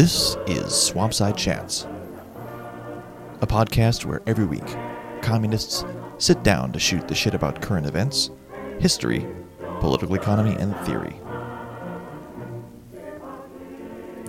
[0.00, 1.86] This is Swampside Chats,
[3.42, 4.64] a podcast where every week
[5.20, 5.84] communists
[6.16, 8.30] sit down to shoot the shit about current events,
[8.78, 9.26] history,
[9.78, 11.14] political economy, and theory.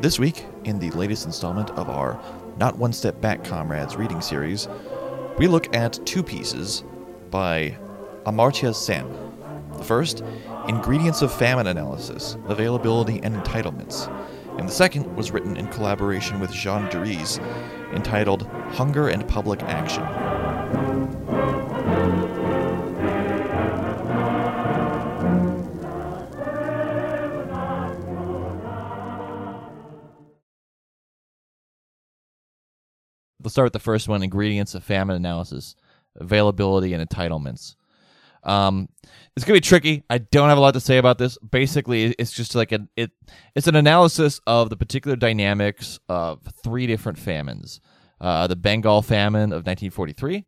[0.02, 2.22] This week, in the latest installment of our
[2.58, 4.68] Not One Step Back Comrades reading series,
[5.38, 6.84] we look at two pieces
[7.30, 7.78] by
[8.26, 9.10] Amartya Sen.
[9.78, 10.22] The first,
[10.68, 14.14] Ingredients of Famine Analysis, Availability and Entitlements,
[14.62, 17.44] and the second was written in collaboration with Jean Drèze,
[17.96, 20.04] entitled Hunger and Public Action.
[33.44, 35.74] Let's start with the first one ingredients of famine analysis,
[36.18, 37.76] availability and entitlements.
[38.44, 38.90] Um,
[39.36, 40.04] it's gonna be tricky.
[40.10, 41.38] I don't have a lot to say about this.
[41.38, 43.12] Basically, it's just like an it
[43.56, 47.80] it's an analysis of the particular dynamics of three different famines:
[48.20, 50.46] uh, the Bengal famine of 1943,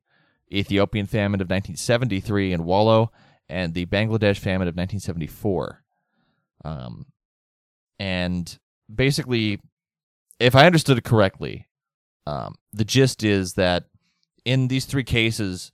[0.51, 3.11] Ethiopian famine of 1973 in Wollo,
[3.47, 5.83] and the Bangladesh famine of 1974.
[6.65, 7.05] Um,
[7.99, 8.57] and
[8.93, 9.59] basically,
[10.39, 11.67] if I understood it correctly,
[12.25, 13.85] um, the gist is that
[14.45, 15.71] in these three cases,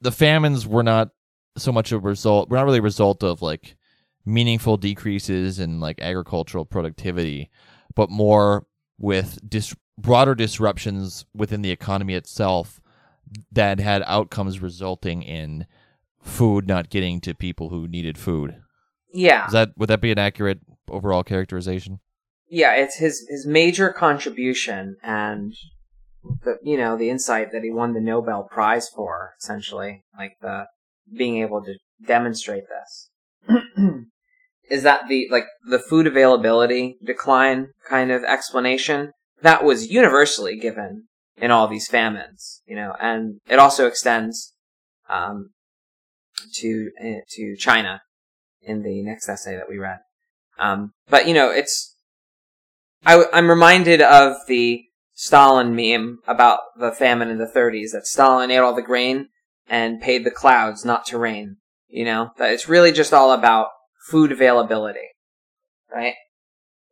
[0.00, 1.10] the famines were not
[1.56, 3.76] so much of a result we're not really a result of like
[4.24, 7.50] meaningful decreases in like agricultural productivity
[7.94, 8.66] but more
[8.98, 12.80] with dis- broader disruptions within the economy itself
[13.52, 15.66] that had outcomes resulting in
[16.22, 18.56] food not getting to people who needed food
[19.12, 19.46] Yeah.
[19.46, 22.00] is that would that be an accurate overall characterization
[22.52, 25.54] yeah, it's his his major contribution and
[26.42, 30.02] the you know, the insight that he won the Nobel Prize for, essentially.
[30.18, 30.64] Like the
[31.16, 33.10] being able to demonstrate this.
[34.70, 39.12] is that the like the food availability decline kind of explanation
[39.42, 44.54] that was universally given in all these famines, you know, and it also extends
[45.08, 45.50] um,
[46.54, 48.02] to uh, to China
[48.62, 49.98] in the next essay that we read.
[50.58, 51.96] Um, but you know, it's
[53.04, 54.84] I, I'm reminded of the
[55.14, 59.28] Stalin meme about the famine in the 30s that Stalin ate all the grain
[59.70, 61.56] and paid the clouds not to rain.
[61.88, 63.68] You know, that it's really just all about
[64.10, 65.08] food availability,
[65.90, 66.14] right?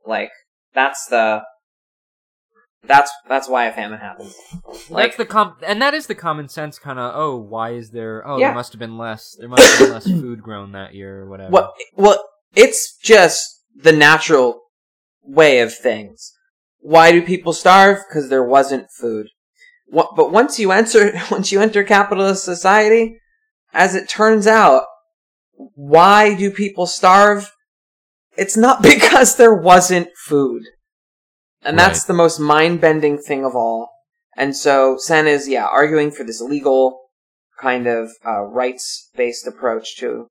[0.07, 0.31] Like
[0.75, 1.43] that's the
[2.85, 4.35] that's that's why a famine happens.
[4.89, 7.13] Like That's the com, and that is the common sense kind of.
[7.15, 8.27] Oh, why is there?
[8.27, 8.49] Oh, Yeah.
[8.49, 9.37] there must have been less.
[9.39, 11.51] There must have been less food grown that year, or whatever.
[11.51, 12.25] Well, well,
[12.57, 14.63] it's just the natural
[15.23, 16.33] way of things.
[16.81, 17.99] Why do people starve?
[18.09, 19.29] Because there wasn't food.
[19.91, 23.19] What, but once you enter, once you enter capitalist society,
[23.73, 24.85] as it turns out,
[25.75, 27.51] why do people starve?
[28.37, 30.63] It's not because there wasn't food.
[31.63, 33.91] And that's the most mind-bending thing of all.
[34.37, 37.01] And so Sen is, yeah, arguing for this legal
[37.61, 40.29] kind of uh, rights-based approach to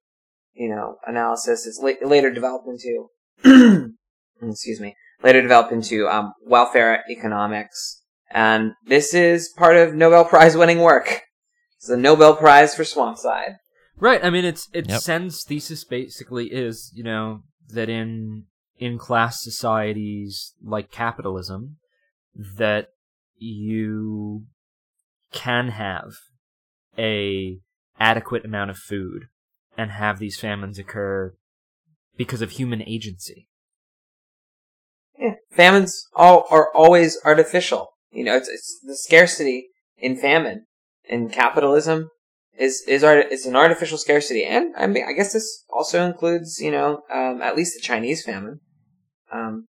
[0.58, 1.66] you know, analysis.
[1.66, 3.94] It's la- later developed into,
[4.42, 8.02] excuse me, later developed into um, welfare economics,
[8.32, 11.24] and this is part of Nobel Prize winning work.
[11.78, 13.58] It's a Nobel Prize for Swampside.
[14.00, 14.24] Right.
[14.24, 15.02] I mean, it's it Yep.
[15.02, 18.46] Sen's thesis basically is you know that in
[18.78, 21.78] in class societies like capitalism
[22.36, 22.90] that
[23.38, 24.46] you
[25.32, 26.14] can have
[26.98, 27.60] a
[28.00, 29.28] adequate amount of food
[29.78, 31.34] and have these famines occur
[32.16, 33.48] because of human agency.
[35.18, 37.97] Yeah, famines all are always artificial.
[38.12, 40.66] You know, it's, it's the scarcity in famine
[41.06, 42.10] in capitalism
[42.58, 46.60] is is art is an artificial scarcity, and I mean, I guess this also includes
[46.60, 48.60] you know um, at least the Chinese famine.
[49.32, 49.68] Um,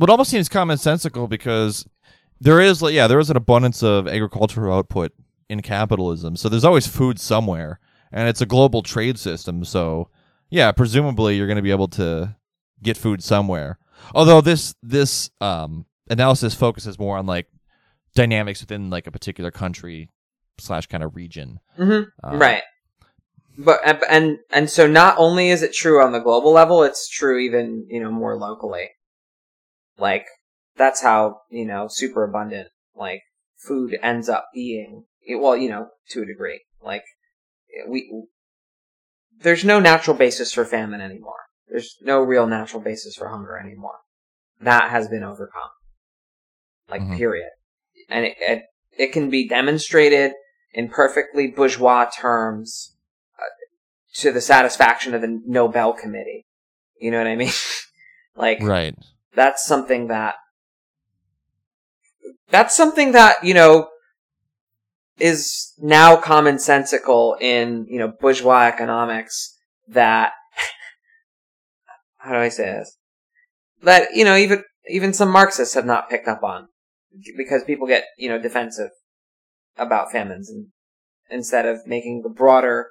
[0.00, 1.86] what almost seems commonsensical because
[2.40, 5.12] there is yeah there is an abundance of agricultural output
[5.48, 6.36] in capitalism.
[6.36, 7.80] So there's always food somewhere
[8.10, 9.64] and it's a global trade system.
[9.64, 10.08] So
[10.48, 12.34] yeah presumably you're going to be able to
[12.82, 13.78] get food somewhere.
[14.14, 17.46] Although this this um analysis focuses more on like
[18.14, 20.10] dynamics within like a particular country
[20.58, 22.08] slash kind of region mhm.
[22.22, 22.62] Uh, right.
[23.56, 27.08] But and- and and so not only is it true on the global level, it's
[27.08, 28.90] true even you know more locally.
[29.98, 30.26] Like
[30.76, 33.22] that's how you know super abundant like
[33.56, 35.04] food ends up being.
[35.28, 36.60] Well, you know to a degree.
[36.82, 37.04] Like
[37.88, 38.10] we
[39.42, 41.40] there's no natural basis for famine anymore.
[41.68, 43.98] There's no real natural basis for hunger anymore.
[44.60, 45.70] That has been overcome.
[46.90, 47.16] Like Mhm.
[47.16, 47.50] period.
[48.08, 48.62] And it, it
[48.98, 50.32] it can be demonstrated
[50.72, 52.96] in perfectly bourgeois terms
[53.38, 53.44] uh,
[54.20, 56.46] to the satisfaction of the Nobel Committee.
[57.00, 57.52] You know what I mean?
[58.36, 58.94] like, right
[59.34, 60.34] that's something that
[62.50, 63.88] that's something that you know
[65.18, 69.56] is now commonsensical in you know bourgeois economics
[69.88, 70.32] that
[72.18, 72.96] how do I say this
[73.82, 76.68] that you know even even some Marxists have not picked up on
[77.36, 78.90] because people get you know defensive
[79.76, 80.68] about famines and
[81.30, 82.88] instead of making the broader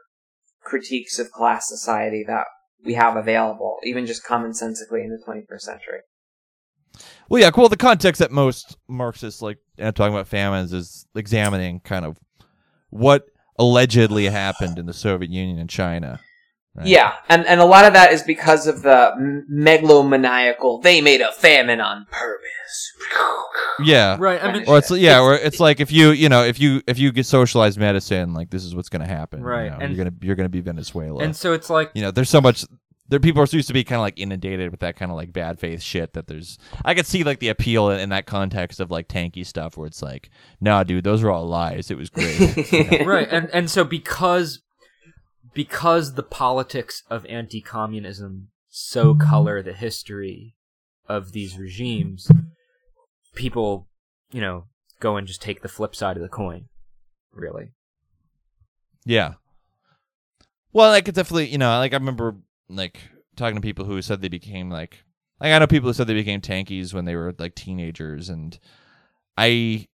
[0.63, 2.45] critiques of class society that
[2.83, 5.99] we have available, even just commonsensically in the 21st century.
[7.29, 12.05] Well, yeah, well, The context that most Marxists like talking about famines is examining kind
[12.05, 12.17] of
[12.89, 13.25] what
[13.57, 16.19] allegedly happened in the Soviet Union and China.
[16.79, 16.87] Right?
[16.87, 20.81] Yeah, and and a lot of that is because of the megalomaniacal.
[20.83, 22.93] They made a famine on purpose.
[23.83, 24.17] Yeah.
[24.19, 24.43] Right.
[24.43, 26.99] I mean, Or it's yeah, or it's like if you you know if you if
[26.99, 29.39] you get socialized medicine, like this is what's going to happen.
[29.39, 31.23] you Right, know, and- you're gonna you're gonna be Venezuela.
[31.23, 32.65] and so it's like you know, there's so much.
[33.07, 35.33] There, people are used to be kind of like inundated with that kind of like
[35.33, 36.13] bad faith shit.
[36.13, 39.43] That there's, I could see like the appeal in, in that context of like tanky
[39.43, 40.29] stuff, where it's like,
[40.61, 41.89] nah, dude, those are all lies.
[41.89, 42.37] It was great.
[42.71, 43.05] You know?
[43.05, 44.59] right and and so because
[45.59, 50.55] because the politics of anti-communism so color the history
[51.09, 52.31] of these regimes
[53.35, 53.89] people
[54.31, 54.63] you know
[55.01, 56.69] go and just take the flip side of the coin
[57.33, 57.73] really
[59.05, 59.33] Yeah.
[60.71, 62.37] Well, I could definitely you know like I remember
[62.69, 63.01] like
[63.35, 65.03] talking to people who said they became like
[65.41, 68.57] like I know people who said they became tankies when they were like teenagers, and
[69.37, 69.87] I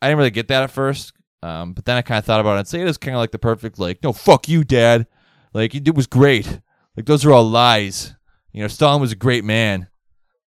[0.00, 1.12] I didn't really get that at first.
[1.44, 3.18] Um, but then I kind of thought about it and say it is kind of
[3.18, 5.06] like the perfect like no fuck you dad.
[5.52, 6.60] Like it was great.
[6.96, 8.14] Like those are all lies.
[8.52, 9.88] You know Stalin was a great man.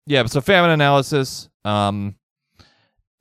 [0.07, 2.17] Yeah but so famine analysis um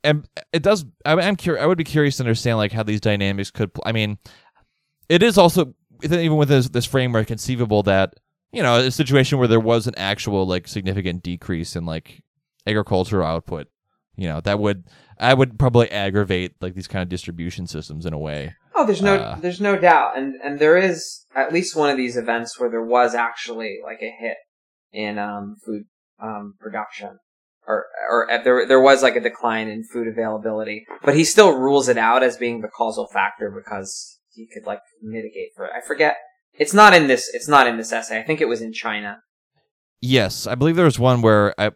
[0.02, 3.00] and it does I, I'm curious I would be curious to understand like how these
[3.00, 4.18] dynamics could pl- I mean
[5.08, 8.12] it is also even with this, this framework conceivable that
[8.52, 12.22] you know a situation where there was an actual like significant decrease in like
[12.66, 13.68] agricultural output
[14.16, 14.84] you know that would
[15.18, 19.00] i would probably aggravate like these kind of distribution systems in a way Oh, there's
[19.02, 22.58] no, Uh, there's no doubt, and and there is at least one of these events
[22.58, 24.36] where there was actually like a hit
[24.92, 25.84] in um, food
[26.20, 27.18] um, production,
[27.68, 31.56] or or uh, there there was like a decline in food availability, but he still
[31.56, 35.70] rules it out as being the causal factor because he could like mitigate for it.
[35.72, 36.16] I forget.
[36.58, 37.30] It's not in this.
[37.32, 38.18] It's not in this essay.
[38.18, 39.18] I think it was in China.
[40.00, 41.70] yes i believe there was one where i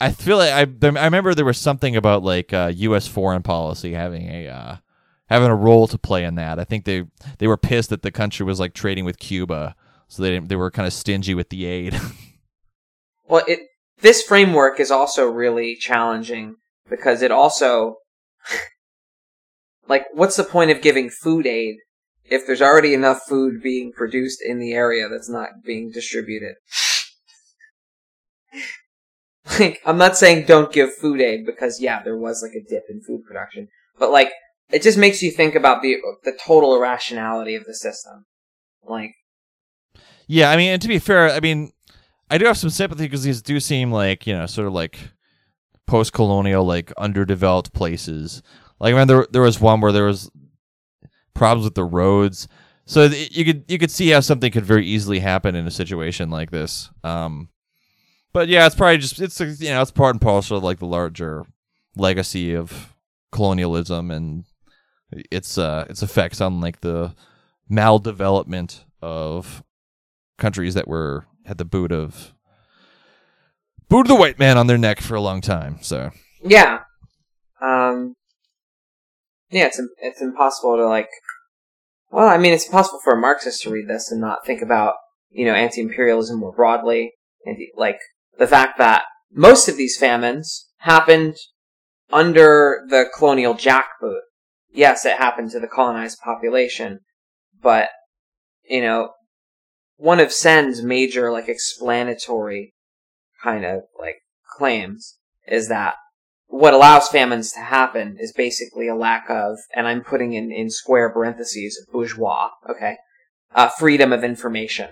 [0.00, 3.92] i feel like I I remember there was something about like uh us foreign policy
[3.92, 4.76] having a uh
[5.28, 7.04] having a role to play in that i think they
[7.38, 9.74] they were pissed that the country was like trading with cuba
[10.08, 11.98] so they they were kind of stingy with the aid
[13.28, 13.60] Well, it
[14.00, 16.56] this framework is also really challenging
[16.88, 17.96] because it also
[19.88, 21.76] like what's the point of giving food aid
[22.24, 26.54] if there's already enough food being produced in the area that's not being distributed?
[29.58, 32.84] like I'm not saying don't give food aid because yeah, there was like a dip
[32.88, 34.30] in food production, but like
[34.70, 38.26] it just makes you think about the the total irrationality of the system.
[38.84, 39.14] Like
[40.26, 41.72] Yeah, I mean, and to be fair, I mean,
[42.30, 44.98] I do have some sympathy because these do seem like you know, sort of like
[45.86, 48.42] post-colonial, like underdeveloped places.
[48.80, 50.30] Like, I remember there, there was one where there was
[51.34, 52.48] problems with the roads,
[52.84, 56.30] so you could you could see how something could very easily happen in a situation
[56.30, 56.90] like this.
[57.04, 57.48] Um,
[58.36, 60.84] but yeah, it's probably just it's you know it's part and parcel of like the
[60.84, 61.46] larger
[61.96, 62.94] legacy of
[63.32, 64.44] colonialism and
[65.30, 67.14] its uh its effects on like the
[67.72, 69.64] maldevelopment of
[70.36, 72.34] countries that were had the boot of
[73.88, 75.78] boot of the white man on their neck for a long time.
[75.80, 76.10] So
[76.44, 76.80] Yeah.
[77.62, 78.16] Um.
[79.48, 81.08] Yeah, it's it's impossible to like.
[82.10, 84.96] Well, I mean, it's impossible for a Marxist to read this and not think about
[85.30, 87.14] you know anti-imperialism more broadly,
[87.46, 87.96] and like
[88.38, 91.36] the fact that most of these famines happened
[92.12, 94.20] under the colonial jackboot.
[94.72, 97.00] Yes, it happened to the colonized population,
[97.60, 97.88] but
[98.68, 99.10] you know,
[99.96, 102.74] one of Sen's major like explanatory
[103.42, 104.16] kind of like
[104.56, 105.94] claims is that
[106.48, 110.70] what allows famines to happen is basically a lack of, and I'm putting in, in
[110.70, 112.96] square parentheses, bourgeois, okay,
[113.54, 114.90] uh, freedom of information,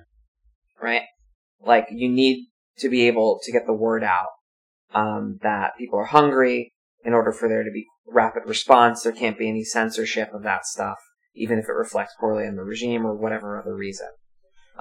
[0.82, 1.02] right?
[1.64, 4.28] Like, you need to be able to get the word out,
[4.94, 6.72] um, that people are hungry.
[7.04, 10.64] In order for there to be rapid response, there can't be any censorship of that
[10.66, 10.96] stuff,
[11.34, 14.08] even if it reflects poorly on the regime or whatever other reason.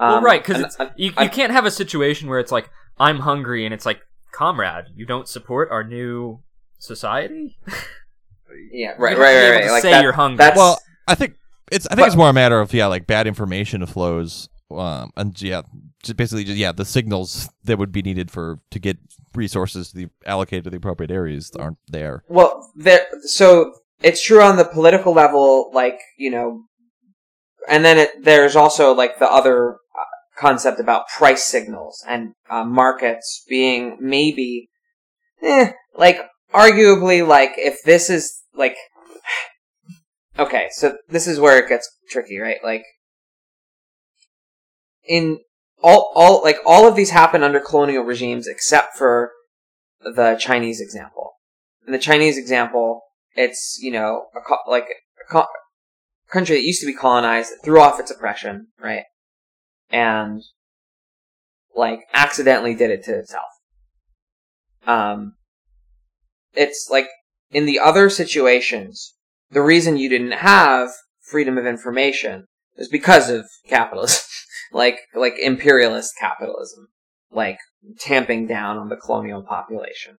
[0.00, 2.50] well Um, right because and- it's and- you, you can't have a situation where it's
[2.52, 4.00] like i'm hungry and it's like
[4.32, 6.40] comrade you don't support our new
[6.78, 7.56] society
[8.72, 9.70] yeah, right, right, right, right.
[9.70, 10.38] Like say that- you're hungry.
[10.38, 11.34] That's, well, I think
[11.72, 14.48] it's I think But- it's more a matter of yeah, like bad information flows.
[14.70, 15.62] Um, and yeah,
[16.04, 18.98] just basically just yeah the signals that would be needed for to get
[19.34, 22.22] resources to the allocated to the appropriate areas aren't there.
[22.28, 23.06] Well, there.
[23.22, 26.64] So it's true on the political level, like you know,
[27.68, 32.64] and then it, there's also like the other uh, concept about price signals and uh,
[32.64, 34.68] markets being maybe,
[35.42, 36.20] eh, like
[36.52, 38.76] arguably, like if this is like,
[40.38, 42.58] okay, so this is where it gets tricky, right?
[42.62, 42.84] Like
[45.06, 45.38] in
[45.84, 49.32] all, all like all of these happen under colonial regimes except for
[50.00, 51.32] the Chinese example.
[51.86, 53.02] In the Chinese example,
[53.34, 55.46] it's you know a co- like a co-
[56.30, 59.04] country that used to be colonized that threw off its oppression, right?
[59.90, 60.42] And
[61.76, 63.44] like accidentally did it to itself.
[64.86, 65.34] Um,
[66.54, 67.08] it's like
[67.50, 69.14] in the other situations,
[69.50, 74.22] the reason you didn't have freedom of information is because of capitalism,
[74.74, 76.88] like like imperialist capitalism,
[77.30, 77.58] like
[77.98, 80.18] tamping down on the colonial population,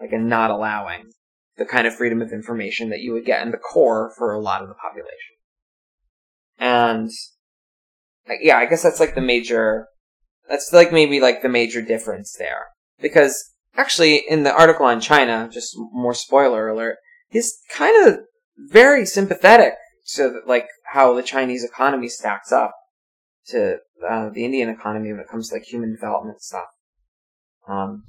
[0.00, 1.10] like and not allowing
[1.58, 4.40] the kind of freedom of information that you would get in the core for a
[4.40, 5.34] lot of the population.
[6.58, 7.10] And
[8.40, 9.88] yeah, I guess that's like the major,
[10.48, 12.66] that's like maybe like the major difference there.
[13.00, 18.20] Because actually in the article on China, just more spoiler alert, he's kind of
[18.56, 19.74] very sympathetic
[20.14, 22.72] to like how the Chinese economy stacks up
[23.48, 23.76] to
[24.08, 26.66] uh, the Indian economy when it comes to like human development stuff.
[27.68, 28.04] Um,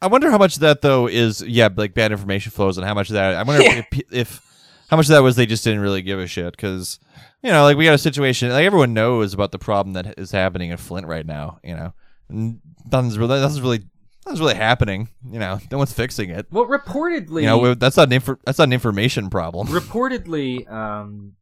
[0.00, 2.94] I wonder how much of that though is yeah like bad information flows and how
[2.94, 3.82] much of that I wonder Yeah.
[3.92, 4.42] if, if
[4.90, 6.98] how much of that was they just didn't really give a shit because
[7.42, 10.30] you know like we got a situation like everyone knows about the problem that is
[10.30, 11.92] happening in Flint right now you know
[12.28, 13.80] and nothing's really nothing's really
[14.24, 18.12] nothing's really happening you know no one's fixing it Well, reportedly, you know that's not
[18.12, 21.34] an infor- that's not an information problem reportedly, um,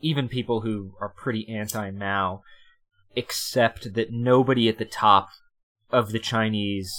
[0.00, 2.42] even people who are pretty anti-Mao
[3.16, 5.30] accept that nobody at the top
[5.90, 6.94] of the Chinese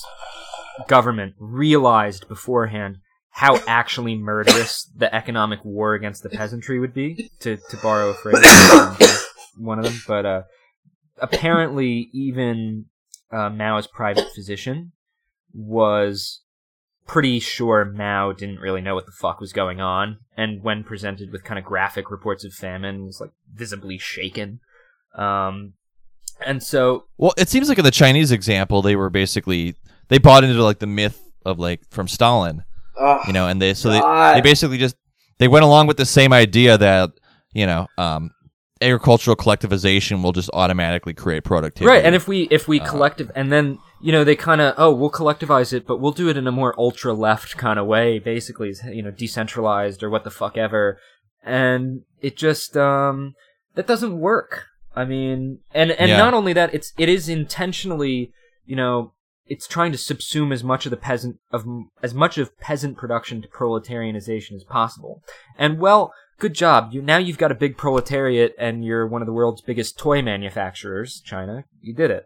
[0.88, 2.98] government realized beforehand
[3.32, 7.30] how actually murderous the economic war against the peasantry would be.
[7.40, 10.42] To to borrow a phrase from one of them, but uh,
[11.18, 12.86] apparently even
[13.32, 14.92] uh, Mao's private physician
[15.54, 16.42] was
[17.08, 21.32] pretty sure Mao didn't really know what the fuck was going on, and when presented
[21.32, 24.60] with kind of graphic reports of famine, was like visibly shaken.
[25.16, 25.74] Um,
[26.46, 29.76] and so, well it seems like in the Chinese example they were basically
[30.08, 32.64] they bought into like the myth of like from Stalin
[32.98, 34.36] ugh, you know and they so they, God.
[34.36, 34.96] they basically just
[35.38, 37.12] they went along with the same idea that
[37.54, 38.32] you know um
[38.82, 42.86] agricultural collectivization will just automatically create productivity right, and if we if we Uh,
[43.36, 46.38] and then you know they kind of oh we'll collectivize it, but we'll do it
[46.38, 50.32] in a more ultra left kind of way, basically, you know, decentralized or what the
[50.32, 50.98] fuck ever,
[51.44, 53.34] and it just um
[53.76, 54.66] that doesn't work.
[54.96, 56.18] I mean, and and Yeah.
[56.18, 58.32] not only that, it's it is intentionally,
[58.66, 59.14] you know,
[59.48, 61.66] it's trying to subsume as much of the peasant of
[62.04, 65.22] as much of peasant production to proletarianization as possible.
[65.58, 66.90] And well, good job.
[66.92, 70.22] You now you've got a big proletariat, and you're one of the world's biggest toy
[70.22, 71.66] manufacturers, China.
[71.82, 72.26] You did it,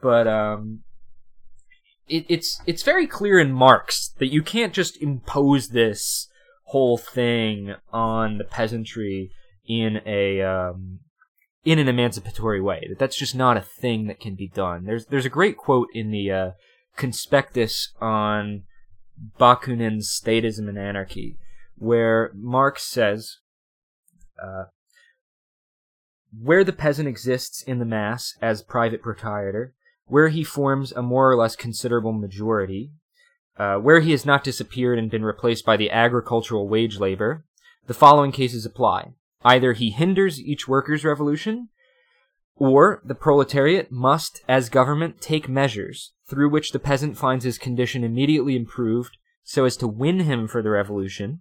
[0.00, 0.82] but um.
[2.08, 6.28] It, it's it's very clear in Marx that you can't just impose this
[6.66, 9.30] whole thing on the peasantry
[9.66, 11.00] in a um,
[11.64, 12.86] in an emancipatory way.
[12.88, 14.84] That that's just not a thing that can be done.
[14.84, 16.50] There's there's a great quote in the uh,
[16.96, 18.62] conspectus on
[19.38, 21.38] Bakunin's Statism and Anarchy,
[21.76, 23.38] where Marx says,
[24.42, 24.64] uh,
[26.32, 29.74] "Where the peasant exists in the mass as private proprietor,
[30.06, 32.92] where he forms a more or less considerable majority."
[33.58, 37.46] Uh, where he has not disappeared and been replaced by the agricultural wage labor,
[37.86, 39.12] the following cases apply.
[39.42, 41.70] Either he hinders each workers' revolution,
[42.56, 48.02] or the proletariat must, as government, take measures through which the peasant finds his condition
[48.02, 51.40] immediately improved so as to win him for the revolution,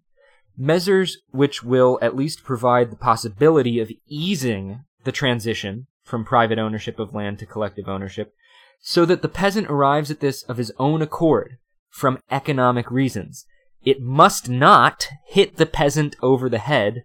[0.58, 7.00] measures which will at least provide the possibility of easing the transition from private ownership
[7.00, 8.34] of land to collective ownership,
[8.82, 11.58] so that the peasant arrives at this of his own accord
[11.90, 13.46] from economic reasons.
[13.84, 17.04] It must not hit the peasant over the head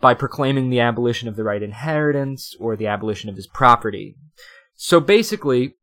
[0.00, 4.16] by proclaiming the abolition of the right inheritance or the abolition of his property.
[4.74, 5.74] So basically,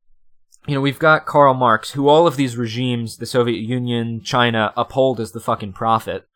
[0.67, 4.73] you know, we've got Karl Marx, who all of these regimes, the Soviet Union, China,
[4.77, 6.27] uphold as the fucking prophet.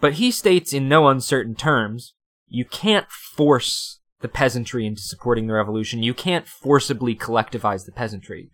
[0.00, 2.14] But he states in no uncertain terms,
[2.48, 6.02] you can't force the peasantry into supporting the revolution.
[6.02, 8.50] You can't forcibly collectivize the peasantry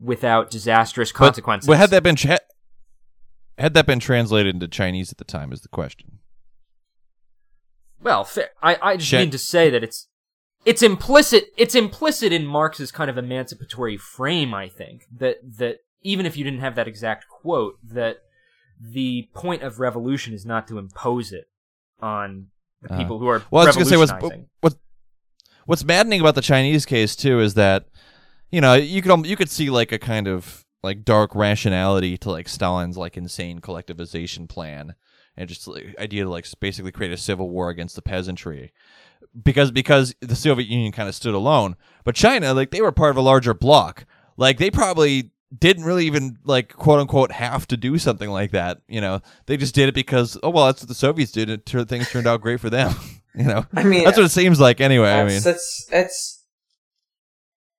[0.00, 1.66] without disastrous consequences.
[1.68, 2.16] But had that been
[3.58, 6.18] had that been translated into Chinese at the time is the question.
[8.02, 8.48] Well, fair.
[8.62, 9.20] I, I just Shit.
[9.20, 10.08] mean to say that it's
[10.64, 16.26] it's implicit it's implicit in Marx's kind of emancipatory frame, I think, that that even
[16.26, 18.18] if you didn't have that exact quote, that
[18.80, 21.44] the point of revolution is not to impose it
[22.00, 22.46] on
[22.80, 24.48] the Uh, people who are Well, I was gonna say what's revolutionizing.
[24.60, 24.74] what
[25.66, 27.86] what's maddening about the Chinese case too is that
[28.50, 32.30] you know you could you could see like a kind of like dark rationality to
[32.30, 34.94] like Stalin's like insane collectivization plan
[35.36, 38.72] and just like idea to like basically create a civil war against the peasantry
[39.40, 43.10] because because the Soviet Union kind of stood alone, but China like they were part
[43.10, 44.04] of a larger bloc.
[44.36, 48.82] Like they probably didn't really even like quote unquote have to do something like that.
[48.88, 51.50] You know, they just did it because oh well, that's what the Soviets did.
[51.50, 52.94] And things turned out great for them.
[53.34, 55.10] you know, I mean, that's what it seems like anyway.
[55.10, 56.44] I mean, It's, it's.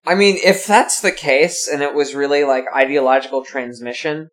[0.05, 4.29] I mean, if that's the case, and it was really like ideological transmission,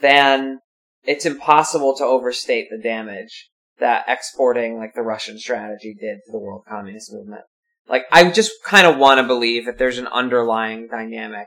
[0.00, 0.60] then
[1.04, 6.38] it's impossible to overstate the damage that exporting like the Russian strategy did to the
[6.38, 7.42] world communist movement.
[7.88, 11.46] Like, I just kind of want to believe that there's an underlying dynamic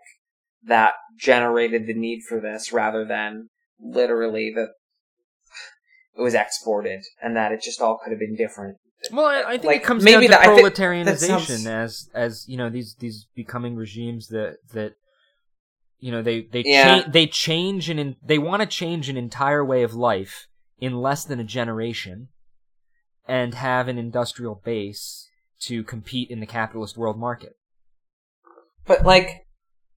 [0.63, 4.69] that generated the need for this, rather than literally that it
[6.19, 8.77] was exported, and that it just all could have been different.
[9.11, 12.45] Well, I, I think like, it comes maybe down to that- proletarianization sounds- as as
[12.47, 14.93] you know these these becoming regimes that that
[15.99, 17.01] you know they they Yeah.
[17.03, 20.47] cha- they change and they want to change an entire way of life
[20.79, 22.27] in less than a generation
[23.27, 25.27] and have an industrial base
[25.61, 27.53] to compete in the capitalist world market.
[28.85, 29.41] But like,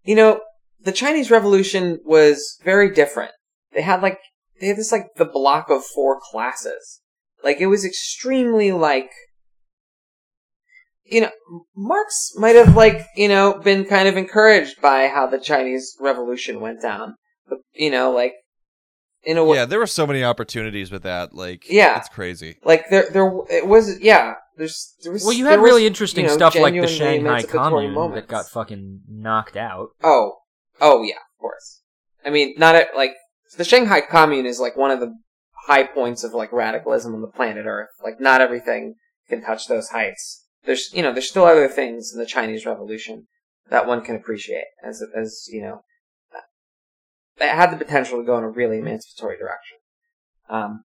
[0.05, 0.41] you know,
[0.81, 3.31] the Chinese Revolution was very different.
[3.73, 4.19] They had like
[4.63, 7.01] they had this like the bloc of four classes.
[7.45, 9.11] Like it was extremely like
[11.05, 11.31] you know,
[11.77, 16.61] Marx might have like, you know, been kind of encouraged by how the Chinese Revolution
[16.61, 17.17] went down.
[17.49, 18.33] But, you know, like
[19.25, 21.35] in a way yeah, there were so many opportunities with that.
[21.35, 21.99] Like, Yeah.
[21.99, 22.57] it's crazy.
[22.65, 25.87] like there there it was yeah, there's there was Well, you there had was, really
[25.87, 28.23] interesting you know, stuff like the Shanghai Commune moments.
[28.23, 29.89] that got fucking knocked out.
[30.03, 30.37] Oh,
[30.81, 31.83] oh yeah, of course.
[32.25, 33.13] I mean, not at, like
[33.57, 35.15] the Shanghai Commune is like one of the
[35.67, 37.91] high points of like radicalism on the planet Earth.
[38.03, 38.95] Like, not everything
[39.29, 40.45] can touch those heights.
[40.65, 43.27] There's, you know, there's still other things in the Chinese Revolution
[43.71, 45.83] that one can appreciate as, as you know,
[47.39, 49.79] that had the potential to go in a really emancipatory direction.
[50.49, 50.85] Um,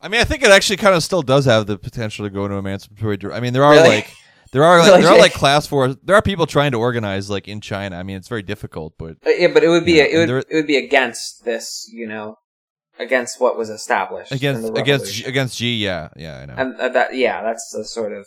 [0.00, 2.44] I mean, I think it actually kind of still does have the potential to go
[2.44, 3.16] into emancipatory.
[3.16, 3.88] dir- I mean, there are Really?
[3.88, 4.12] like
[4.52, 5.94] there are like, there are like class four.
[5.94, 7.96] There are people trying to organize like in China.
[7.96, 10.44] I mean, it's very difficult, but uh, yeah, but it would be Yeah, it would
[10.50, 12.36] it would be against this, you know,
[12.98, 15.12] against what was established in against the against.
[15.12, 16.54] G, against G, yeah, yeah, I know.
[16.56, 18.26] And uh, that, yeah, that's the sort of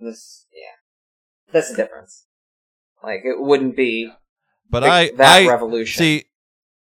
[0.00, 2.26] this, yeah, that's the difference.
[3.02, 4.10] Like it wouldn't be
[4.70, 5.98] but like, I that I revolution.
[5.98, 6.24] see.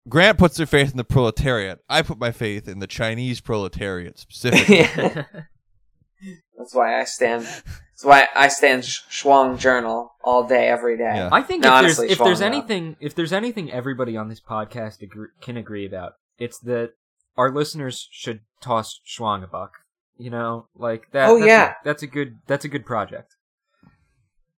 [0.08, 1.80] Grant puts their faith in the proletariat.
[1.88, 4.78] I put my faith in the Chinese proletariat specifically.
[4.78, 5.24] Yeah,
[6.56, 7.48] that's why I stand.
[7.96, 11.12] That's why I stand Sh- Chuang Journal all day, every day.
[11.14, 11.30] Yeah.
[11.32, 14.28] I think No, if honestly, there's if there's Chuang, anything if there's anything everybody on
[14.28, 16.90] this podcast agree, can agree about, it's that
[17.38, 19.72] our listeners should toss Chuang a buck.
[20.18, 21.28] You know, like that.
[21.30, 21.70] Oh, that's yeah.
[21.70, 23.34] a, that's a good that's a good project.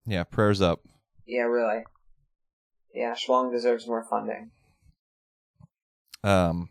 [0.05, 0.81] yeah, prayers up.
[1.24, 1.85] Yeah, really.
[2.92, 4.51] Yeah, Chuang deserves more funding.
[6.24, 6.70] Um.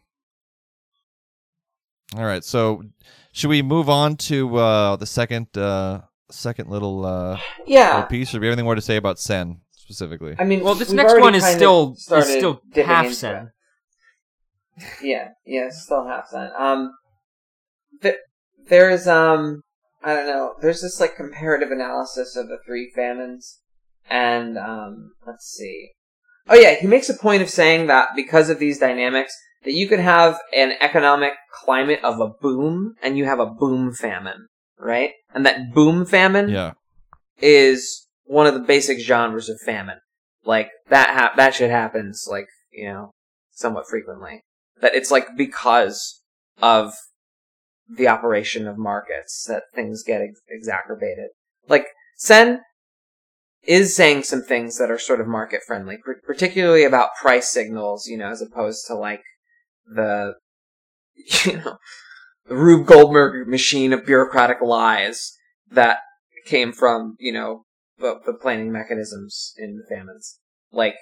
[2.18, 2.84] All right, so
[3.32, 8.34] should we move on to uh, the second uh, second little uh, Yeah, little piece,
[8.34, 10.36] or do we have anything more to say about Sen specifically?
[10.38, 13.52] I mean, Well, this next one is still is started still dipping half sen.
[14.78, 14.94] it.
[15.02, 16.92] Yeah, yeah, still half sen Um,
[18.02, 18.18] th-
[18.68, 19.62] there's um,
[20.04, 20.54] I don't know.
[20.62, 23.60] There's this like comparative analysis of the three famines,
[24.10, 25.90] and um, let's see.
[26.50, 29.88] Oh yeah, he makes a point of saying that because of these dynamics, that you
[29.88, 34.48] could have an economic climate of a boom, and you have a boom famine,
[34.80, 35.12] right?
[35.34, 36.74] And that boom famine yeah,
[37.40, 40.00] is one of the basic genres of famine.
[40.46, 43.12] Like that hap- that shit happens like, you know,
[43.52, 44.42] somewhat frequently.
[44.82, 46.22] That it's like because
[46.62, 46.94] of
[47.90, 51.30] the operation of markets that things get ex- exacerbated.
[51.68, 52.62] Like Sen
[53.64, 58.08] is saying some things that are sort of market friendly, par- particularly about price signals,
[58.08, 59.24] you know, as opposed to like
[59.86, 60.36] the
[61.46, 61.78] you know,
[62.48, 65.38] the Rube Goldberg machine of bureaucratic lies
[65.70, 66.00] that
[66.46, 67.66] came from, you know,
[68.00, 70.40] the, the planning mechanisms in the famines.
[70.72, 70.96] Like,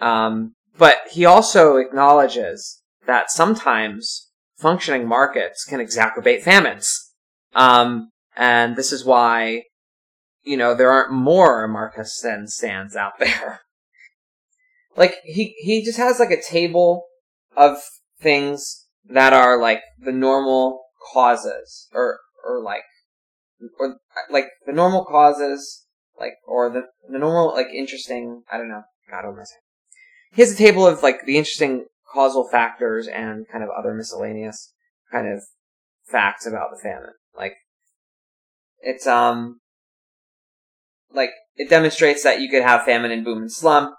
[0.00, 7.12] um, but he also acknowledges that sometimes functioning markets can exacerbate famines.
[7.54, 9.64] Um, and this is why,
[10.42, 13.60] you know, there aren't more Marcus Sen stands out there.
[14.96, 17.06] like, he, he just has like a table
[17.56, 17.78] of
[18.20, 22.82] things that are like the normal causes or, or like
[23.78, 23.96] or
[24.30, 25.86] like the normal causes,
[26.18, 28.42] like or the the normal like interesting.
[28.52, 28.82] I don't know.
[29.10, 29.60] God, what am I saying?
[30.32, 34.72] He has a table of like the interesting causal factors and kind of other miscellaneous
[35.10, 35.42] kind of
[36.06, 37.12] facts about the famine.
[37.36, 37.54] Like
[38.80, 39.60] it's um
[41.12, 43.94] like it demonstrates that you could have famine and boom and slump.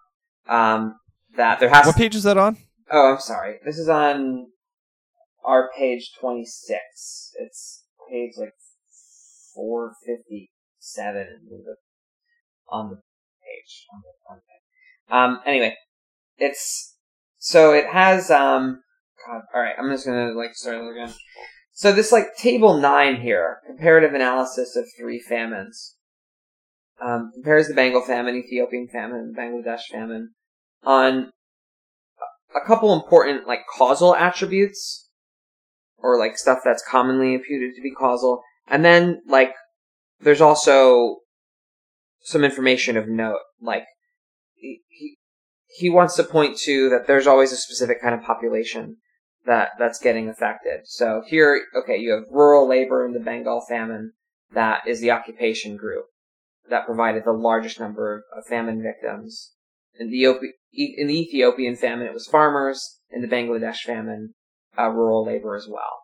[0.47, 0.95] Um,
[1.35, 2.57] that there has What page is that on?
[2.91, 3.57] Oh, I'm sorry.
[3.63, 4.47] This is on
[5.49, 7.31] our page 26.
[7.39, 8.53] It's page like
[9.55, 11.27] 457
[12.69, 13.87] on the page.
[13.91, 14.61] On the, on the page.
[15.11, 15.75] Um, anyway,
[16.37, 16.95] it's,
[17.39, 18.83] so it has, um,
[19.25, 21.13] God, alright, I'm just gonna like start again.
[21.71, 25.95] So this like table 9 here, comparative analysis of three famines.
[27.01, 30.33] Um, compares the Bengal famine, Ethiopian famine, Bangladesh famine
[30.83, 31.31] on
[32.55, 35.08] a couple important like causal attributes
[36.01, 38.41] or like stuff that's commonly imputed to be causal.
[38.67, 39.53] And then like
[40.21, 41.17] there's also
[42.21, 43.85] some information of note like
[44.55, 44.81] he,
[45.67, 48.97] he wants to point to that there's always a specific kind of population
[49.45, 50.81] that that's getting affected.
[50.85, 54.13] So here okay you have rural labor in the bengal famine
[54.53, 56.05] that is the occupation group
[56.69, 59.53] that provided the largest number of, of famine victims.
[59.99, 62.99] In the, in the Ethiopian famine, it was farmers.
[63.11, 64.33] In the Bangladesh famine,
[64.79, 65.99] uh, rural labor as well.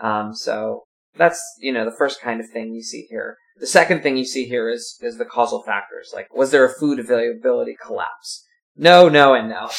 [0.00, 0.84] Um, so
[1.16, 3.36] that's you know the first kind of thing you see here.
[3.58, 6.12] The second thing you see here is is the causal factors.
[6.14, 8.44] Like, was there a food availability collapse?
[8.76, 9.70] No, no, and no.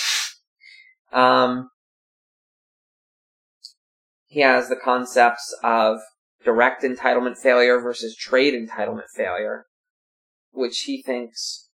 [1.12, 1.70] Um,
[4.28, 6.00] he has the concepts of
[6.44, 9.66] direct entitlement failure versus trade entitlement failure,
[10.52, 11.70] which he thinks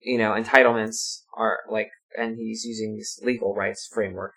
[0.00, 4.32] you know, entitlements are like, and he's using this legal rights framework.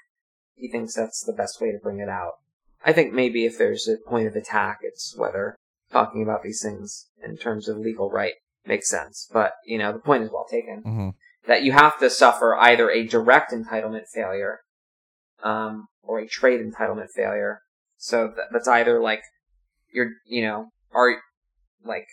[0.55, 2.33] He thinks that's the best way to bring it out.
[2.83, 5.55] I think maybe if there's a point of attack, it's whether
[5.91, 8.33] talking about these things in terms of legal right
[8.65, 9.29] makes sense.
[9.31, 10.83] But, you know, the point is well taken.
[10.83, 11.09] Mm-hmm.
[11.47, 14.59] That you have to suffer either a direct entitlement failure,
[15.43, 17.61] um, or a trade entitlement failure.
[17.97, 19.21] So that's either like,
[19.91, 21.17] you're, you know, are,
[21.83, 22.07] like,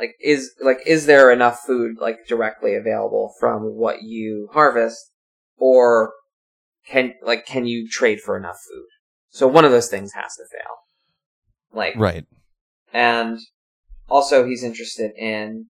[0.00, 5.10] like is like is there enough food like directly available from what you harvest
[5.60, 6.14] or
[6.86, 8.86] can like can you trade for enough food?
[9.28, 10.76] So one of those things has to fail.
[11.72, 12.26] Like right.
[12.92, 13.38] and
[14.08, 15.66] also he's interested in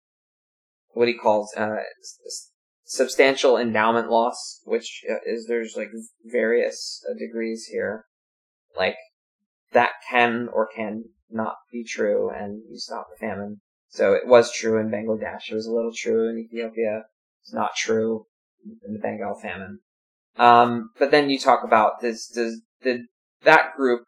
[0.90, 1.77] what he calls uh,
[2.85, 5.88] substantial endowment loss which uh, is there's like
[6.25, 8.05] various uh, degrees here.
[8.77, 8.96] Like
[9.72, 13.61] that can or can not be true and you stop the famine.
[13.88, 15.51] So it was true in Bangladesh.
[15.51, 17.05] It was a little true in Ethiopia.
[17.42, 18.27] It's not true
[18.87, 19.81] in the Bengal famine.
[20.37, 23.02] Um, but then you talk about this, does, did
[23.44, 24.05] that group,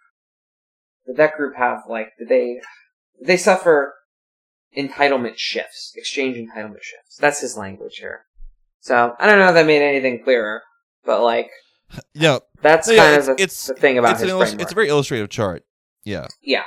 [1.07, 2.61] did that group have like, did they,
[3.19, 3.95] did they suffer
[4.77, 7.17] entitlement shifts, exchange entitlement shifts?
[7.19, 8.23] That's his language here.
[8.81, 10.63] So I don't know if that made anything clearer,
[11.05, 11.51] but like,
[12.15, 14.55] yeah, that's yeah, kind it's, of the, it's, the thing about it's his.
[14.55, 15.65] It's a very illustrative chart.
[16.05, 16.27] Yeah.
[16.43, 16.65] Yeah.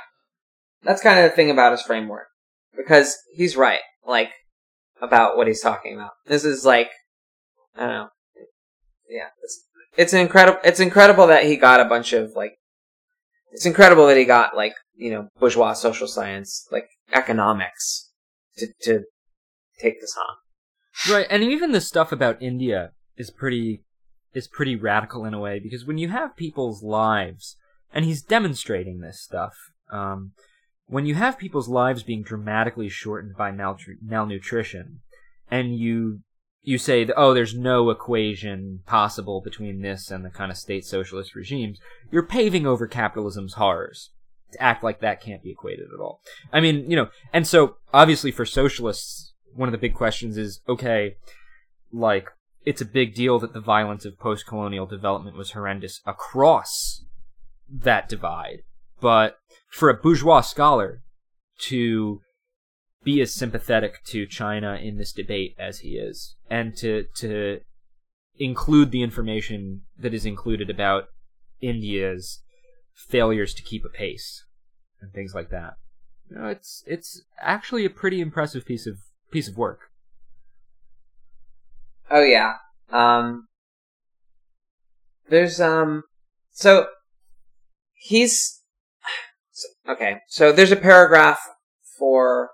[0.84, 2.27] That's kind of the thing about his framework
[2.75, 4.32] because he's right, like
[5.01, 6.12] about what he's talking about.
[6.25, 6.89] This is like,
[7.75, 8.10] I don't know,
[9.12, 9.65] yeah, it's,
[9.97, 10.60] it's incredible.
[10.63, 12.53] It's incredible that he got a bunch of like,
[13.51, 18.10] it's incredible that he got like you know bourgeois social science, like economics,
[18.57, 19.03] to to
[19.79, 21.13] take this on.
[21.13, 23.84] Right, and even the stuff about India is pretty
[24.34, 27.57] is pretty radical in a way because when you have people's lives,
[27.93, 29.53] and he's demonstrating this stuff.
[29.91, 30.31] Um,
[30.88, 34.99] when you have people's lives being dramatically shortened by malnutrition,
[35.49, 36.19] and you
[36.63, 41.36] you say oh, there's no equation possible between this and the kind of state socialist
[41.36, 41.80] regimes,
[42.12, 44.12] you're paving over capitalism's horrors
[44.52, 46.21] to act like that can't be equated at all.
[46.52, 50.62] I mean, you know, and so obviously for socialists, one of the big questions is
[50.67, 51.15] okay,
[51.91, 52.30] like
[52.65, 57.04] it's a big deal that the violence of post-colonial development was horrendous across
[57.69, 58.60] that divide,
[59.00, 59.38] but
[59.69, 61.02] for a bourgeois scholar
[61.58, 62.21] to
[63.04, 67.62] be as sympathetic to China in this debate as he is, and to to
[68.38, 71.06] include the information that is included about
[71.62, 72.42] India's
[72.94, 74.46] failures to keep a pace
[75.00, 75.74] and things like that.
[76.30, 78.98] You know, it's it's actually a pretty impressive piece of
[79.32, 79.92] piece of work.
[82.10, 82.54] Oh yeah.
[82.90, 83.48] Um
[85.30, 86.04] there's um
[86.52, 86.88] so
[87.94, 88.62] he's
[89.90, 91.40] Okay, so there's a paragraph
[91.98, 92.52] for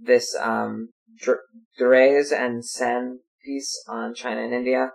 [0.00, 0.90] this um,
[1.80, 4.90] Drèze and Sen piece on China and India,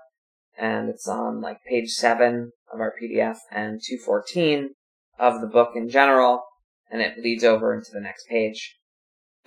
[0.57, 4.71] and it's on like page seven of our PDF and 214
[5.19, 6.43] of the book in general.
[6.89, 8.75] and it leads over into the next page.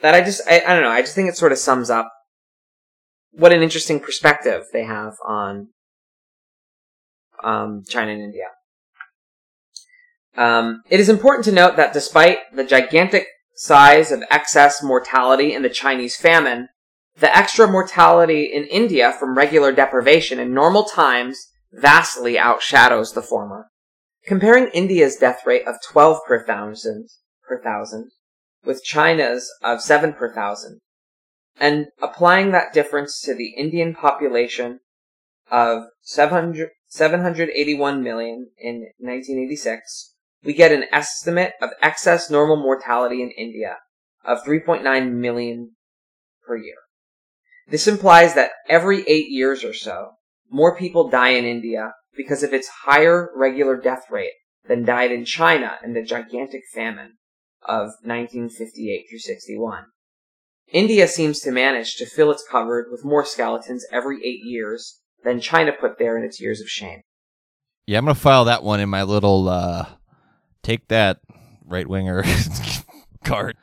[0.01, 2.11] That I just, I, I don't know, I just think it sort of sums up
[3.33, 5.69] what an interesting perspective they have on
[7.43, 8.47] um, China and India.
[10.37, 15.63] Um, it is important to note that despite the gigantic size of excess mortality in
[15.63, 16.69] the Chinese famine,
[17.17, 23.69] the extra mortality in India from regular deprivation in normal times vastly outshadows the former.
[24.27, 27.09] Comparing India's death rate of 12 per thousand,
[27.47, 28.11] per thousand
[28.65, 30.81] with China's of 7 per thousand,
[31.61, 34.81] and applying that difference to the Indian population
[35.51, 40.14] of 700, 781 million in 1986,
[40.45, 43.79] we get an estimate of excess normal mortality in India
[44.25, 45.73] of 3.9 million
[46.47, 46.77] per year.
[47.69, 50.13] This implies that every eight years or so,
[50.51, 54.33] more people die in India because of its higher regular death rate
[54.67, 57.15] than died in China in the gigantic famine
[57.63, 59.85] of 1958 through 61.
[60.73, 65.41] India seems to manage to fill its cupboard with more skeletons every eight years than
[65.41, 67.01] China put there in its years of shame.
[67.87, 69.87] Yeah, I'm gonna file that one in my little uh,
[70.65, 71.21] take that
[71.65, 72.25] right winger
[73.25, 73.57] card.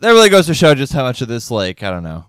[0.00, 2.26] That really goes to show just how much of this, like, I don't know,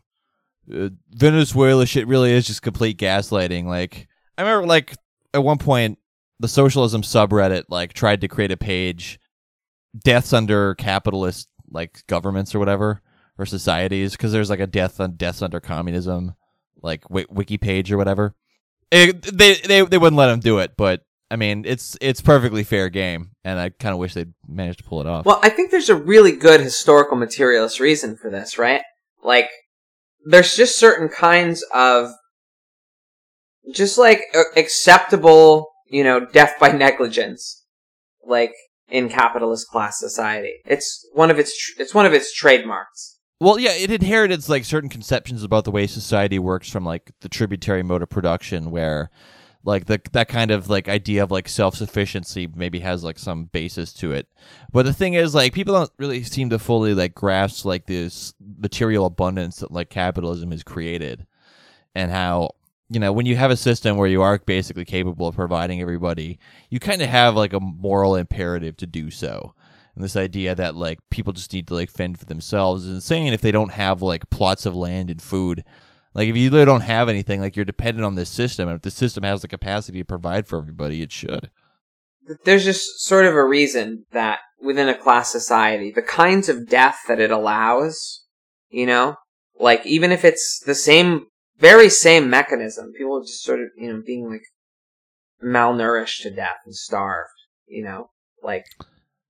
[0.74, 3.66] uh, Venezuela shit really is just complete gaslighting.
[3.66, 4.08] Like,
[4.38, 4.96] I remember, like,
[5.34, 5.98] at one point,
[6.40, 9.20] the socialism subreddit like tried to create a page,
[10.04, 13.02] deaths under capitalist like governments or whatever
[13.38, 16.36] or societies, because there's like a death on deaths under communism,
[16.82, 18.36] like w- wiki page or whatever.
[18.92, 21.02] It, they they they wouldn't let them do it, but
[21.34, 24.84] I mean, it's it's perfectly fair game, and I kind of wish they'd managed to
[24.84, 25.26] pull it off.
[25.26, 28.84] Well, I think there's a really good historical materialist reason for this, right?
[29.24, 29.50] Like,
[30.24, 32.12] there's just certain kinds of
[33.74, 37.66] just like uh, acceptable, you know, death by negligence,
[38.24, 38.54] like
[38.88, 40.58] in capitalist class society.
[40.68, 43.18] It's one of its tr- it's one of its trademarks.
[43.40, 47.30] Well, yeah, it inherited like certain conceptions about the way society works from like the
[47.30, 49.10] tributary mode of production, where
[49.64, 53.94] like the that kind of like idea of like self-sufficiency maybe has like some basis
[53.94, 54.28] to it.
[54.72, 58.34] But the thing is like people don't really seem to fully like grasp like this
[58.60, 61.26] material abundance that like capitalism has created
[61.96, 62.52] and how
[62.90, 66.40] you know when you have a system where you are basically capable of providing everybody
[66.70, 69.54] you kind of have like a moral imperative to do so.
[69.96, 73.32] And this idea that like people just need to like fend for themselves is insane
[73.32, 75.64] if they don't have like plots of land and food
[76.14, 78.82] like if you really don't have anything, like you're dependent on this system, and if
[78.82, 81.50] the system has the capacity to provide for everybody, it should.
[82.46, 87.00] There's just sort of a reason that within a class society, the kinds of death
[87.08, 88.24] that it allows,
[88.70, 89.18] you know,
[89.60, 94.02] like even if it's the same, very same mechanism, people just sort of, you know,
[94.06, 94.44] being like
[95.44, 97.30] malnourished to death and starved,
[97.68, 98.10] you know,
[98.42, 98.66] like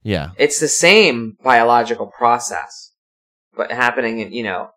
[0.04, 2.92] yeah, it's the same biological process,
[3.56, 4.70] but happening in, you know,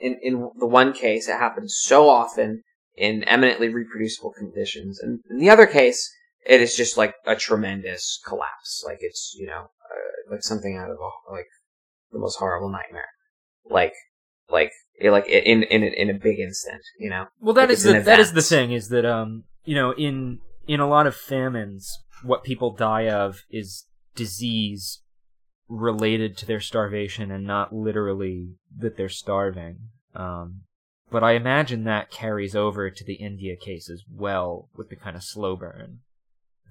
[0.00, 2.62] in, in the one case, it happens so often
[2.96, 4.98] in eminently reproducible conditions.
[5.00, 6.10] And in the other case,
[6.46, 8.82] it is just like a tremendous collapse.
[8.86, 11.46] Like it's, you know, uh, like something out of a, like
[12.12, 13.08] the most horrible nightmare.
[13.70, 13.94] Like,
[14.50, 17.26] like, like in, in, in a big instant, you know?
[17.40, 20.40] Well, that like is the, that is the thing is that, um, you know, in,
[20.66, 23.84] in a lot of famines, what people die of is
[24.16, 25.02] disease
[25.68, 29.78] related to their starvation and not literally that they're starving.
[30.14, 30.62] Um,
[31.10, 35.16] but I imagine that carries over to the India case as well, with the kind
[35.16, 36.00] of slow burn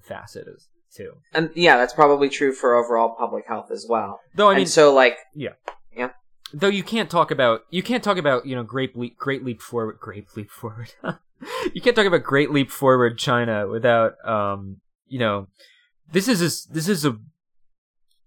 [0.03, 1.13] facet as too.
[1.33, 4.19] And yeah, that's probably true for overall public health as well.
[4.35, 5.53] Though I mean, and so like yeah,
[5.95, 6.09] yeah.
[6.53, 9.61] Though you can't talk about you can't talk about you know great leap great leap
[9.61, 10.93] forward great leap forward.
[11.73, 15.47] you can't talk about great leap forward China without um you know
[16.11, 17.17] this is a, this is a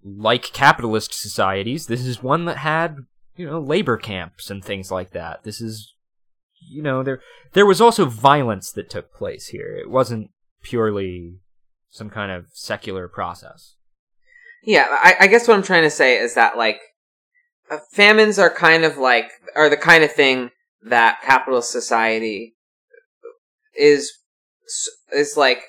[0.04, 2.98] like capitalist societies, this is one that had,
[3.36, 5.44] you know, labor camps and things like that.
[5.44, 5.94] This is,
[6.68, 7.20] you know, there
[7.52, 9.76] there was also violence that took place here.
[9.76, 10.30] It wasn't
[10.62, 11.34] purely
[11.90, 13.74] some kind of secular process.
[14.62, 16.80] Yeah, I, I guess what I'm trying to say is that like
[17.70, 20.50] uh, famines are kind of like are the kind of thing
[20.82, 22.56] that capitalist society
[23.76, 24.12] is
[25.12, 25.62] is like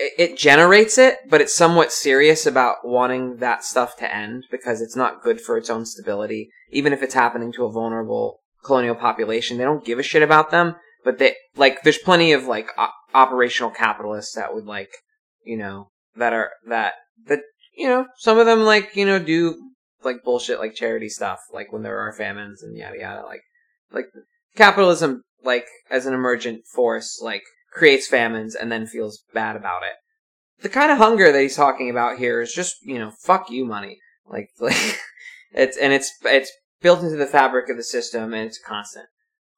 [0.00, 4.96] it generates it, but it's somewhat serious about wanting that stuff to end because it's
[4.96, 6.48] not good for its own stability.
[6.70, 10.50] Even if it's happening to a vulnerable colonial population, they don't give a shit about
[10.50, 10.76] them.
[11.04, 12.70] But they like, there's plenty of like
[13.14, 14.90] operational capitalists that would like,
[15.44, 16.94] you know, that are that
[17.26, 17.40] that
[17.76, 19.56] you know, some of them like you know do
[20.02, 23.22] like bullshit like charity stuff, like when there are famines and yada yada.
[23.26, 23.42] Like,
[23.92, 24.06] like
[24.56, 29.94] capitalism, like as an emergent force, like creates famines and then feels bad about it.
[30.62, 33.64] The kind of hunger that he's talking about here is just, you know, fuck you
[33.64, 33.98] money.
[34.26, 34.98] Like, like
[35.52, 39.06] it's and it's it's built into the fabric of the system, and it's constant.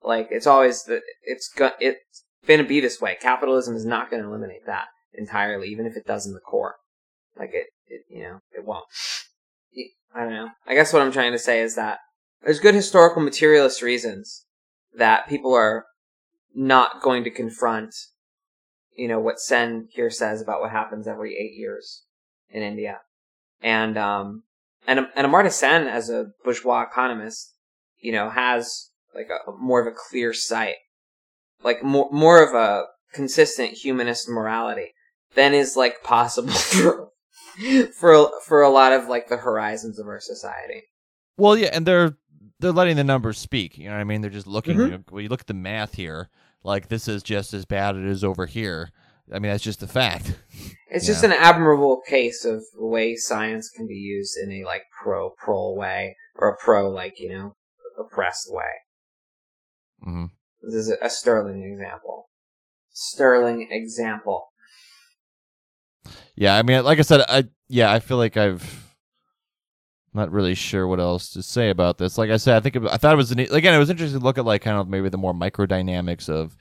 [0.03, 3.17] Like it's always the it's it's to be this way.
[3.21, 6.77] Capitalism is not to eliminate that entirely, even if it does in the core.
[7.37, 8.85] Like it, it you know, it won't.
[10.15, 10.51] I don't know.
[10.67, 11.99] I guess what I'm trying to say is that
[12.43, 14.45] there's good historical materialist reasons
[14.95, 15.87] that people are
[16.55, 17.95] not going to confront,
[18.97, 22.05] you know, what Sen here says about what happens every eight years
[22.51, 23.01] in India.
[23.63, 24.45] And, um,
[24.87, 27.55] and, and Amartya Sen, as a bourgeois economist,
[28.01, 30.77] you know, has like a more of a clear sight,
[31.63, 34.93] like more, more of a consistent humanist morality
[35.35, 37.09] than is like possible for,
[37.99, 40.85] for, for a lot of like the horizons of our society.
[41.37, 42.17] Well, yeah, and they're
[42.63, 43.77] they're letting the numbers speak.
[43.77, 44.23] You know what I mean?
[44.23, 44.77] They're just looking.
[44.77, 44.85] Mhm.
[44.85, 46.31] You know, when you look at the math here,
[46.65, 48.91] like this is just as bad as it is over here.
[49.31, 50.39] I mean, that's just a fact.
[50.95, 54.83] It's just an admirable case of the way science can be used in a like
[55.03, 57.57] pro pro way or a pro like you know
[57.99, 58.65] oppressed way.
[60.07, 60.25] Mm-hmm.
[60.61, 62.29] This is a, a sterling example.
[62.91, 64.49] Sterling example.
[66.37, 68.92] Yeah, I mean, like I said, I yeah, I feel like I've
[70.15, 72.19] not really sure what else to say about this.
[72.19, 74.19] Like I said, I think it, I thought it was an, again, it was interesting
[74.21, 76.57] to look at like kind of maybe the more microdynamics of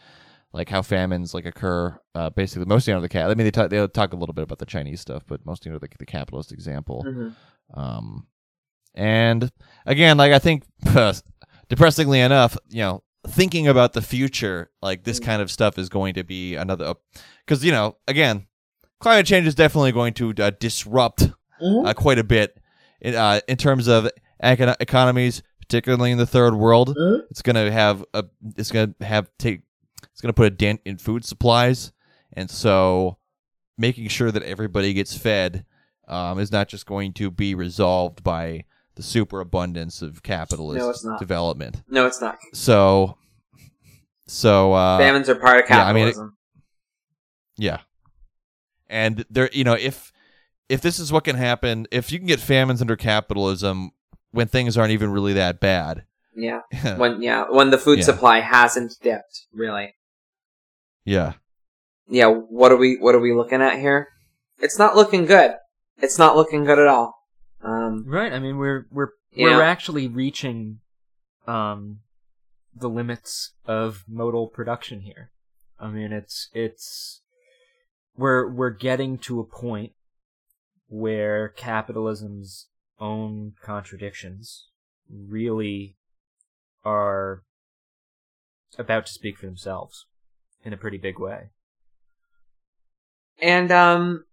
[0.54, 1.98] like how famines like occur.
[2.16, 3.30] Uh, basically, mostly under the cat.
[3.30, 5.70] I mean, they talk they talk a little bit about the Chinese stuff, but mostly
[5.72, 7.06] under the, the capitalist example.
[7.08, 7.80] Mm-hmm.
[7.80, 8.28] Um,
[8.96, 9.52] and
[9.86, 10.64] again, like I think,
[11.70, 15.26] depressingly enough, you know, thinking about the future, like this Mm.
[15.26, 16.96] kind of stuff is going to be another,
[17.46, 18.48] because you know, again,
[19.00, 21.30] climate change is definitely going to uh, disrupt
[21.62, 21.86] Mm-hmm.
[21.86, 22.58] uh, quite a bit
[23.02, 24.08] in, uh, in terms of
[24.44, 26.96] econo- economies, particularly in the third world.
[26.96, 27.22] Mhm.
[27.30, 28.26] It's going to have a,
[28.58, 29.62] it's going to have take,
[30.12, 31.92] it's going to put a dent in food supplies,
[32.34, 33.18] and so
[33.78, 35.66] making sure that everybody gets fed
[36.08, 41.06] um, is not just going to be resolved by the superabundance of capitalist No, it's
[41.06, 41.20] not.
[41.20, 41.82] development.
[41.88, 42.38] No, it's not.
[42.54, 43.18] So,
[44.28, 46.38] so uh, Famines are part of yeah, I mean, it- capitalism.
[47.58, 47.78] yeah.
[48.90, 50.12] And there, you know, if
[50.72, 53.92] if this is what can happen, if you can get famines under capitalism
[54.32, 56.06] when things aren't even really that bad,
[56.36, 56.62] yeah.
[56.98, 58.06] When yeah, when the food Yeah.
[58.06, 59.94] supply hasn't dipped, really.
[61.06, 61.34] yeah,
[62.08, 64.08] Yeah, what are we what are we looking at here?
[64.60, 65.56] It's not looking good.
[65.98, 67.16] It's not looking good at all.
[67.64, 68.32] Um Right.
[68.34, 70.80] I mean, we're we're we're know- actually reaching
[71.48, 72.00] um
[72.74, 75.32] the limits of modal production here.
[75.80, 77.22] I mean, it's it's
[78.16, 79.92] we're we're getting to a point
[80.92, 82.68] where capitalism's
[83.00, 84.68] own contradictions
[85.10, 85.96] really
[86.84, 87.44] are
[88.78, 90.06] about to speak for themselves
[90.66, 91.50] in a pretty big way.
[93.42, 94.26] And um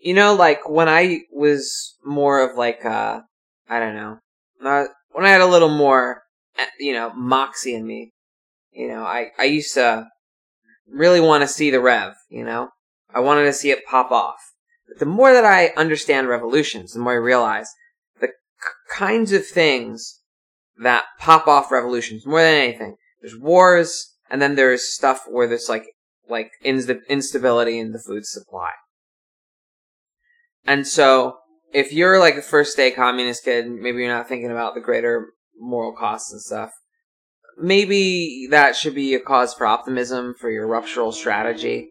[0.00, 3.20] you know like when I was more of like uh
[3.68, 4.18] I don't know.
[4.64, 6.22] Uh, when I had a little more
[6.58, 8.14] uh, you know moxie in me,
[8.72, 10.08] you know, I I used to
[10.90, 12.70] really want to see the rev, you know?
[13.14, 14.53] I wanted to see it pop off.
[14.88, 17.68] But the more that I understand revolutions, the more I realize
[18.20, 18.32] the k-
[18.90, 20.20] kinds of things
[20.78, 22.96] that pop off revolutions more than anything.
[23.20, 25.86] There's wars, and then there's stuff where there's like
[26.28, 28.70] like insta- instability in the food supply.
[30.66, 31.36] And so,
[31.72, 35.28] if you're like a first day communist kid, maybe you're not thinking about the greater
[35.58, 36.70] moral costs and stuff.
[37.58, 41.90] Maybe that should be a cause for optimism for your ruptural strategy.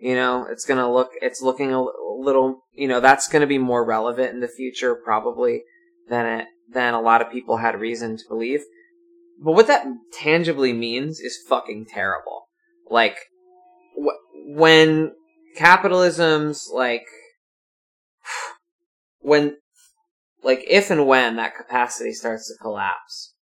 [0.00, 3.84] You know, it's gonna look, it's looking a little, you know, that's gonna be more
[3.84, 5.64] relevant in the future probably
[6.08, 8.62] than it, than a lot of people had reason to believe.
[9.42, 12.48] But what that tangibly means is fucking terrible.
[12.88, 13.16] Like,
[13.96, 15.12] wh- when
[15.56, 17.06] capitalism's like,
[19.18, 19.56] when,
[20.44, 23.34] like, if and when that capacity starts to collapse,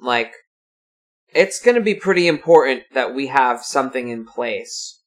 [0.00, 0.32] like,
[1.34, 4.97] it's gonna be pretty important that we have something in place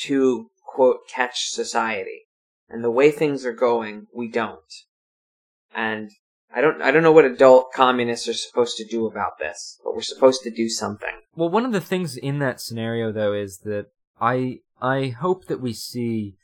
[0.00, 2.22] to, quote, catch society.
[2.68, 4.60] And the way things are going, we don't.
[5.74, 6.10] And
[6.54, 9.94] I don't, I don't know what adult communists are supposed to do about this, but
[9.94, 11.20] we're supposed to do something.
[11.34, 13.86] Well, one of the things in that scenario, though, is that
[14.20, 16.36] I I hope that we see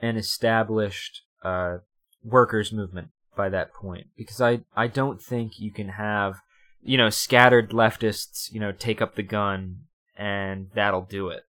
[0.00, 1.78] an established uh,
[2.24, 6.40] workers' movement by that point, because I I don't think you can have
[6.82, 9.82] you know scattered leftists you know take up the gun
[10.16, 11.44] and that'll do it.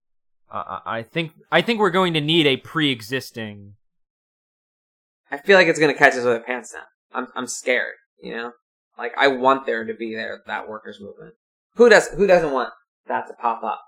[0.54, 3.74] Uh, I I think I think we're going to need a pre-existing.
[5.32, 6.84] I feel like it's gonna catch us with our pants down.
[7.12, 8.52] I'm, I'm scared, you know?
[8.98, 11.34] Like, I want there to be there, that workers' movement.
[11.76, 12.72] Who does, who doesn't want
[13.08, 13.82] that to pop up?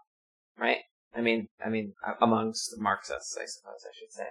[0.58, 0.80] Right?
[1.16, 4.28] I mean, I mean, amongst Marxists, I suppose I should say.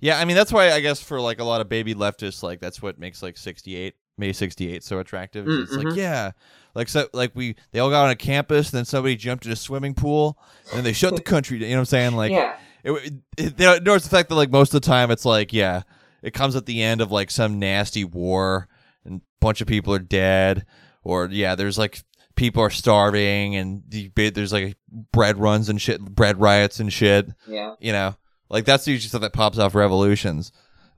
[0.00, 2.60] Yeah, I mean that's why I guess for like a lot of baby leftists, like
[2.60, 5.46] that's what makes like sixty eight, May sixty eight so attractive.
[5.46, 5.96] Mm, it's like mhm.
[5.96, 6.30] yeah,
[6.74, 9.56] like so like we they all got on a campus, then somebody jumped in a
[9.56, 10.38] swimming pool,
[10.70, 11.58] and then they shut the country.
[11.58, 12.12] down, You know what I'm saying?
[12.16, 12.56] Like yeah.
[12.82, 15.82] it, it, it, there's the fact that like most of the time it's like yeah,
[16.22, 18.68] it comes at the end of like some nasty war,
[19.04, 20.64] and a bunch of people are dead,
[21.02, 22.02] or yeah, there's like
[22.36, 23.82] people are starving, and
[24.14, 24.76] there's like
[25.12, 27.74] bread runs and shit, bread riots and shit Yeah.
[27.80, 28.14] you know
[28.48, 30.52] like that's usually stuff that pops off revolutions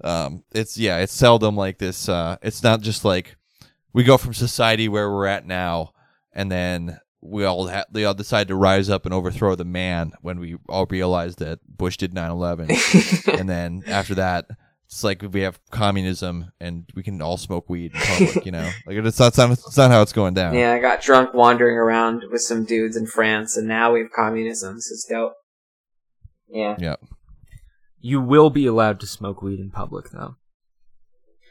[0.05, 3.37] um it's yeah it's seldom like this uh it's not just like
[3.93, 5.93] we go from society where we're at now
[6.33, 10.13] and then we all ha- they all decide to rise up and overthrow the man
[10.23, 14.47] when we all realize that bush did 9-11 and then after that
[14.87, 18.71] it's like we have communism and we can all smoke weed in public you know
[18.87, 21.35] like it's not, it's not it's not how it's going down Yeah, I got drunk
[21.35, 24.77] wandering around with some dudes in France, and now we have communism.
[24.77, 25.35] This is dope.
[26.49, 26.77] Yeah.
[26.79, 26.97] yeah
[28.01, 30.37] You will be allowed to smoke weed in public, though.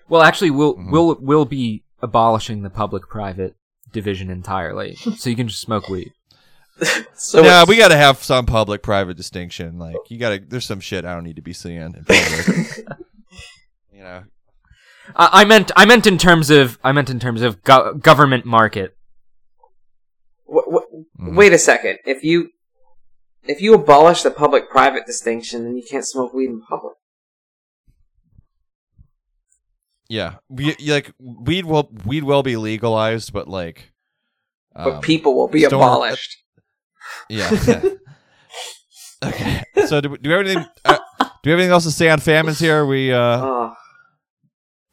[0.10, 0.92] Well, actually, we'll Mhm.
[0.92, 3.56] we'll we'll be abolishing the public-private
[3.92, 6.12] division entirely, so you can just smoke weed.
[7.20, 9.80] So yeah, we got to have some public-private distinction.
[9.80, 10.40] Like you got to.
[10.40, 12.78] There's some shit I don't need to be seeing in public.
[13.92, 14.24] you know.
[15.16, 18.46] I, I meant I meant in terms of I meant in terms of go- government
[18.46, 18.96] market.
[20.48, 21.36] w- w- Mhm.
[21.36, 21.98] Wait a second.
[22.06, 22.52] If you
[23.48, 26.94] if you abolish the public-private distinction, then you can't smoke weed in public.
[30.10, 33.92] Yeah, we, like weed will weed will be legalized, but like.
[34.74, 36.38] But um, people will be abolished.
[37.30, 37.50] Yeah.
[39.26, 39.64] okay.
[39.88, 40.66] So do, we- do we have anything?
[40.86, 42.86] Uh, do we have anything else to say on famines here?
[42.86, 43.74] We uh, oh,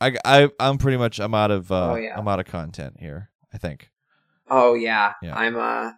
[0.00, 2.18] I I I'm pretty much I'm out of uh, Oh, yeah.
[2.18, 3.30] I'm out of content here.
[3.52, 3.90] I think.
[4.50, 5.12] oh yeah.
[5.22, 5.36] Yeah.
[5.36, 5.92] I'm uh,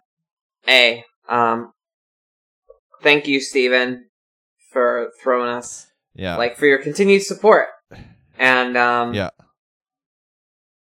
[0.67, 1.71] a um.
[3.01, 4.05] Thank you, Stephen,
[4.71, 6.35] for throwing us Yeah.
[6.37, 7.67] like for your continued support
[8.37, 9.13] and um.
[9.13, 9.29] Yeah.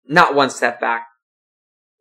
[0.05, 1.07] Not one step back.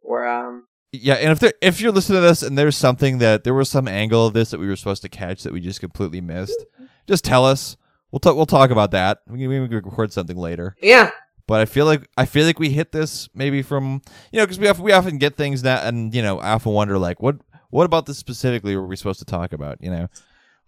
[0.02, 0.66] We're um.
[0.94, 3.70] Yeah, and if there, if you're listening to this and there's something that there was
[3.70, 6.64] some angle of this that we were supposed to catch that we just completely missed,
[7.08, 7.76] just tell us.
[8.10, 8.36] We'll talk.
[8.36, 9.20] We'll talk about that.
[9.26, 10.76] We can, we can record something later.
[10.82, 11.10] Yeah.
[11.46, 14.58] But I feel like I feel like we hit this maybe from you know because
[14.58, 17.36] we often, we often get things that and you know I often wonder like what
[17.72, 20.06] what about this specifically were we supposed to talk about you know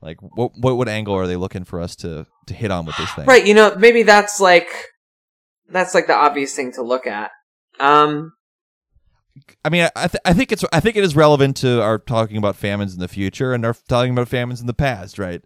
[0.01, 2.97] like what what what angle are they looking for us to to hit on with
[2.97, 4.69] this thing Right, you know, maybe that's like
[5.69, 7.31] that's like the obvious thing to look at.
[7.81, 8.33] Um
[9.65, 12.37] I mean, I, th- I think it's I think it is relevant to our talking
[12.37, 15.43] about famines in the future and our talking about famines in the past, right?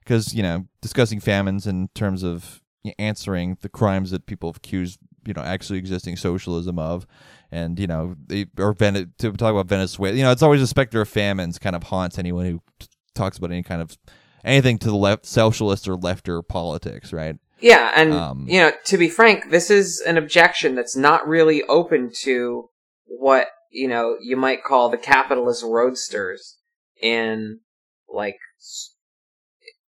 [0.00, 2.60] Because you know, discussing famines in terms of
[2.98, 7.06] answering the crimes that people have accused, you know, actually existing socialism of,
[7.52, 10.66] and you know, they or Ven- to talk about Venezuela, you know, it's always a
[10.66, 13.96] specter of famines kind of haunts anyone who t- talks about any kind of
[14.44, 17.36] anything to the left, socialist or lefter politics, right?
[17.60, 21.62] yeah, and Um, you know, to be frank, this is an objection that's not really
[21.64, 22.70] open to
[23.06, 26.58] what, you know, you might call the capitalist roadsters
[27.00, 27.60] in
[28.08, 28.38] like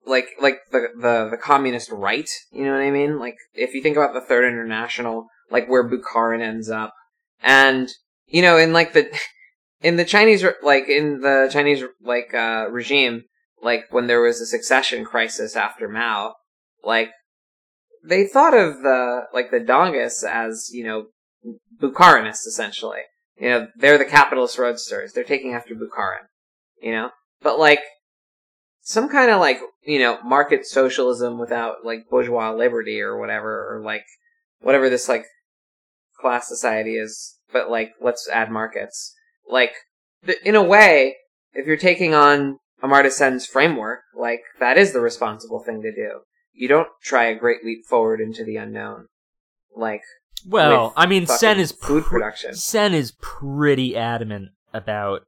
[0.06, 3.18] like like the the the communist right, you know what I mean?
[3.18, 6.93] Like if you think about the Third International, like where Bukharin ends up,
[7.41, 7.89] and
[8.27, 9.09] you know, in like the
[9.81, 13.23] in the Chinese like in the Chinese like uh regime,
[13.61, 16.36] like when there was a succession crisis after Mao,
[16.83, 17.11] like
[18.03, 21.07] they thought of the like the Dongus as you know
[21.81, 23.01] Bukharinists essentially.
[23.38, 25.11] You know, they're the capitalist roadsters.
[25.11, 26.27] They're taking after Bukharin.
[26.81, 27.09] You know,
[27.41, 27.79] but like
[28.81, 33.81] some kind of like you know market socialism without like bourgeois liberty or whatever, or
[33.81, 34.03] like
[34.61, 35.25] whatever this like
[36.26, 37.38] class society is.
[37.53, 39.13] But like, let's add markets.
[39.47, 39.73] Like,
[40.26, 41.17] th- in a way,
[41.53, 46.21] if you're taking on Amartya Sen's framework, like that is the responsible thing to do.
[46.51, 49.05] You don't try a great leap forward into the unknown.
[49.76, 50.01] Like
[50.47, 52.55] Well, I mean, Sen is food production.
[52.55, 55.21] Sen is pretty adamant about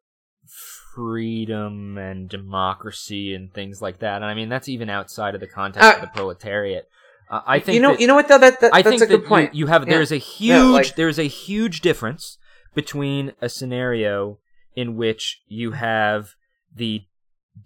[0.95, 4.15] freedom and democracy and things like that.
[4.15, 6.89] And I mean, that's even outside of the context Uh, of the proletariat.
[7.29, 8.37] Uh, I think you know, that- you know what though?
[8.37, 9.53] That, that I that's think a good point.
[9.53, 9.95] You, you have Yeah.
[9.95, 12.37] there's a huge Yeah, like- there's a huge difference
[12.73, 14.39] between a scenario
[14.75, 16.35] in which you have
[16.73, 17.01] the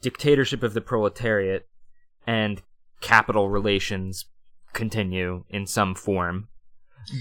[0.01, 1.67] dictatorship of the proletariat
[2.25, 2.61] and
[3.01, 4.25] capital relations
[4.73, 6.47] continue in some form,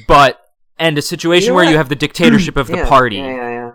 [0.07, 0.41] but
[0.79, 1.71] and a situation You know where what?
[1.73, 3.19] you have the dictatorship of the Yeah, party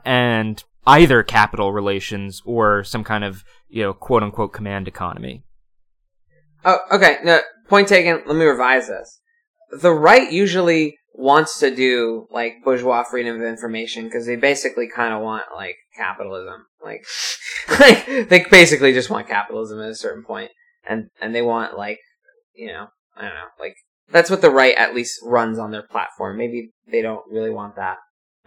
[0.05, 5.43] and either capital relations or some kind of you know quote unquote command economy.
[6.63, 7.17] Oh, okay.
[7.23, 8.21] No, point taken.
[8.25, 9.19] Let me revise this.
[9.81, 15.13] The right usually wants to do like bourgeois freedom of information because they basically kind
[15.13, 16.65] of want like capitalism.
[16.83, 17.05] Like,
[17.79, 20.51] like they basically just want capitalism at a certain point,
[20.87, 21.99] and and they want like
[22.53, 23.47] you know I don't know.
[23.59, 23.75] Like
[24.11, 26.37] that's what the right at least runs on their platform.
[26.37, 27.97] Maybe they don't really want that,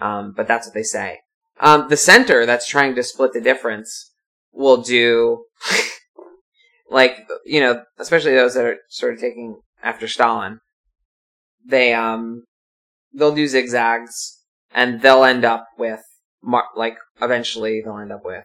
[0.00, 1.18] um, but that's what they say.
[1.60, 4.12] Um, the center that's trying to split the difference
[4.52, 5.44] will do,
[6.90, 10.60] like you know, especially those that are sort of taking after Stalin.
[11.66, 12.44] They um,
[13.12, 14.38] they'll do zigzags,
[14.74, 16.02] and they'll end up with
[16.42, 18.44] mar- like eventually they'll end up with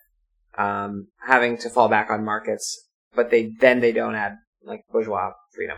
[0.57, 5.31] um, having to fall back on markets, but they then they don't add like bourgeois
[5.53, 5.77] freedom.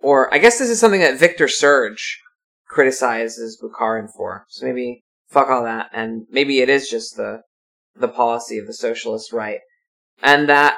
[0.00, 2.20] Or I guess this is something that Victor Serge
[2.68, 4.44] criticizes Bukharin for.
[4.48, 7.42] So maybe fuck all that, and maybe it is just the
[7.96, 9.60] the policy of the socialist right,
[10.22, 10.76] and that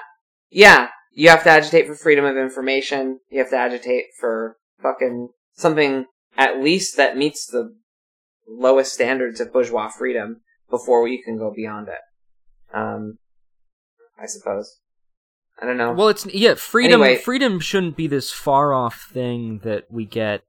[0.51, 3.21] yeah, you have to agitate for freedom of information.
[3.31, 6.07] You have to agitate for fucking something
[6.37, 7.75] at least that meets the
[8.49, 12.77] lowest standards of bourgeois freedom before you can go beyond it.
[12.77, 13.19] Um,
[14.21, 14.79] I suppose.
[15.61, 15.93] I don't know.
[15.93, 17.03] Well, it's yeah, freedom.
[17.03, 17.21] Anyway.
[17.21, 20.43] Freedom shouldn't be this far off thing that we get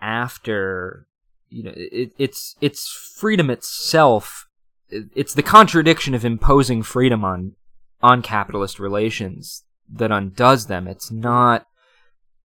[0.00, 1.06] after.
[1.48, 4.46] You know, it, it's it's freedom itself.
[4.90, 7.54] It's the contradiction of imposing freedom on
[8.02, 10.86] on capitalist relations that undoes them.
[10.86, 11.66] It's not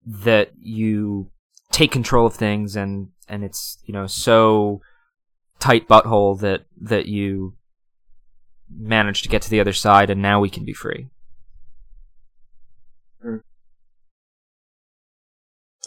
[0.05, 1.31] that you
[1.71, 4.81] take control of things and and it's you know so
[5.59, 7.55] tight butthole that that you
[8.71, 11.09] manage to get to the other side and now we can be free.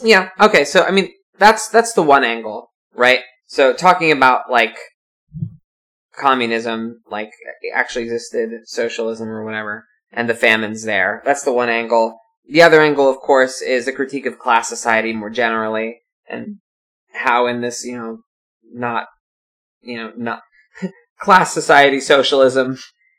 [0.01, 0.29] Yeah.
[0.39, 0.65] Okay.
[0.65, 3.19] So I mean, that's that's the one angle, right?
[3.47, 4.75] So talking about like
[6.15, 7.31] communism, like
[7.73, 11.21] actually existed, socialism or whatever, and the famines there.
[11.25, 12.19] That's the one angle.
[12.47, 16.57] The other angle, of course, is a critique of class society more generally, and
[17.13, 18.19] how in this, you know,
[18.71, 19.07] not,
[19.81, 20.41] you know, not
[21.19, 22.77] class society socialism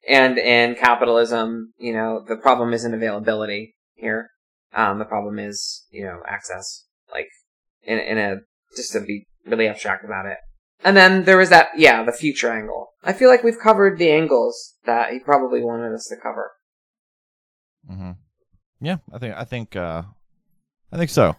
[0.09, 4.31] and in capitalism, you know, the problem isn't availability here.
[4.75, 6.85] Um, the problem is, you know, access.
[7.13, 7.29] Like,
[7.83, 8.37] in, in a,
[8.77, 10.39] just to be really abstract about it.
[10.83, 12.89] And then there was that, yeah, the future angle.
[13.03, 16.53] I feel like we've covered the angles that he probably wanted us to cover.
[17.89, 18.13] Hmm
[18.81, 20.03] Yeah, I think I think uh,
[20.93, 21.37] I think so.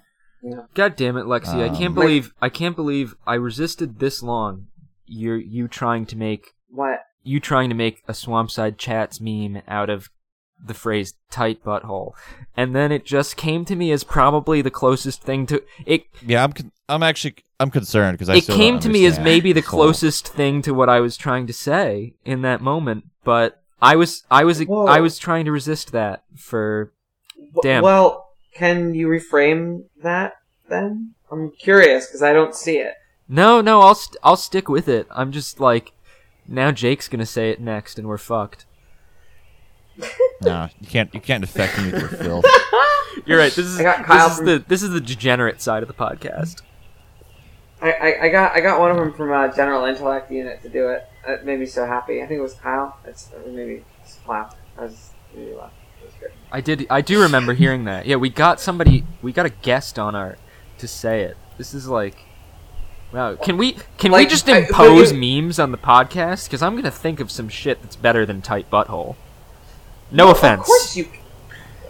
[0.76, 1.64] God damn it, Lexi!
[1.64, 4.68] I can't Um, believe I can't believe I resisted this long.
[5.08, 7.00] You're you trying to make What?
[7.24, 10.10] you trying to make a Swampside Chats meme out of
[10.64, 12.14] the phrase tight butthole,
[12.56, 16.04] and then it just came to me as probably the closest thing to it.
[16.26, 19.06] Yeah, I'm con- I'm actually I'm concerned because I It still came don't to me
[19.08, 23.06] as maybe the closest thing to what I was trying to say in that moment,
[23.24, 24.86] but I was I was Whoa.
[24.88, 26.92] I was trying to resist that for
[27.62, 27.84] Damn.
[27.84, 30.34] Well, can you reframe that
[30.70, 31.14] then?
[31.32, 32.94] I'm curious because I don't see it.
[33.28, 35.08] no no I'll st- I'll stick with it.
[35.12, 35.92] I'm just like
[36.48, 38.66] now Jake's gonna say it next and we're fucked.
[40.42, 42.46] no, you can't you can't affect me with your filth.
[43.26, 43.52] You're right.
[43.54, 45.94] This is got Kyle this is from- the this is the degenerate side of the
[45.94, 46.62] podcast.
[47.82, 50.70] I, I, I got I got one of them from uh, General Intellect Unit to
[50.70, 51.06] do it.
[51.28, 52.22] It made me so happy.
[52.22, 52.98] I think it was Kyle.
[53.06, 54.56] It's or maybe it's clapped.
[54.78, 55.74] I was really laughed.
[56.02, 56.32] It was good.
[56.52, 56.86] I did.
[56.90, 58.06] I do remember hearing that.
[58.06, 59.04] Yeah, we got somebody.
[59.22, 60.38] We got a guest on our
[60.78, 61.38] to say it.
[61.58, 62.16] This is like,
[63.12, 63.36] wow.
[63.36, 66.46] Can we can we Like, just I- impose you- memes on the podcast?
[66.46, 69.16] Because I'm gonna think of some shit that's better than tight butthole.
[70.12, 70.62] No offense.
[70.62, 71.08] Of course you.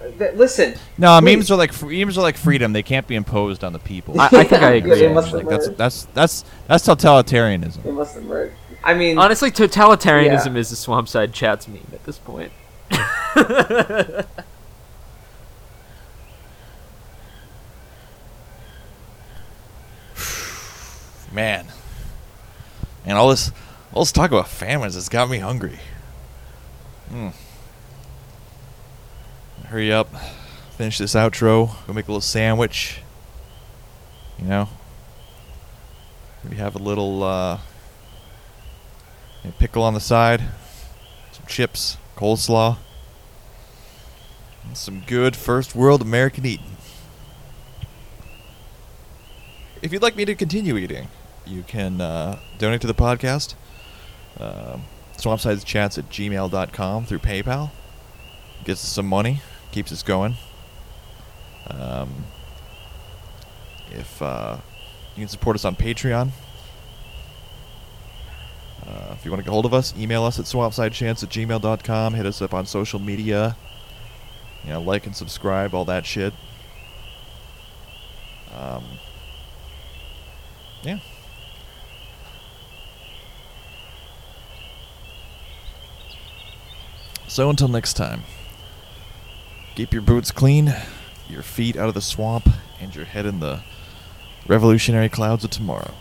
[0.01, 1.35] Uh, th- Listen, No, Please.
[1.35, 2.71] memes are like memes are like freedom.
[2.73, 4.19] They can't be imposed on the people.
[4.21, 4.91] I, I think I agree.
[4.99, 5.43] they must actually.
[5.43, 7.83] Like that's that's that's that's totalitarianism.
[7.83, 8.55] they must have merged.
[8.85, 10.59] I mean, Honestly, totalitarianism Yeah.
[10.59, 12.51] is a Swampside Chats meme at this point.
[21.31, 21.67] Man,
[23.05, 23.51] and all this
[23.93, 25.79] all this talk about famines has got me hungry.
[27.09, 27.29] Hmm.
[29.65, 30.07] Hurry up,
[30.77, 31.75] finish this outro.
[31.87, 33.01] Go make a little sandwich.
[34.39, 34.69] You know,
[36.43, 37.59] maybe have a little uh,
[39.49, 40.41] a pickle on the side,
[41.31, 42.77] some chips, coleslaw,
[44.73, 46.77] some good first world American eating.
[49.81, 51.09] If you'd like me to continue eating,
[51.45, 53.55] you can uh, donate to the podcast.
[54.39, 54.83] Um,
[55.17, 57.71] swampsideschats at gmail.com through PayPal.
[58.63, 59.41] Gets us some money,
[59.71, 60.35] keeps us going.
[61.67, 62.25] Um,
[63.91, 64.57] if uh,
[65.15, 66.31] you can support us on Patreon.
[68.87, 72.13] Uh, if you want to get hold of us, email us at swampsidechats at gmail.com.
[72.13, 73.57] Hit us up on social media.
[74.63, 76.33] You know, like and subscribe, all that shit.
[78.55, 78.83] Um,
[80.83, 80.99] yeah.
[87.27, 88.21] So until next time,
[89.75, 90.73] keep your boots clean,
[91.27, 92.47] your feet out of the swamp,
[92.79, 93.61] and your head in the
[94.47, 95.93] revolutionary clouds of tomorrow.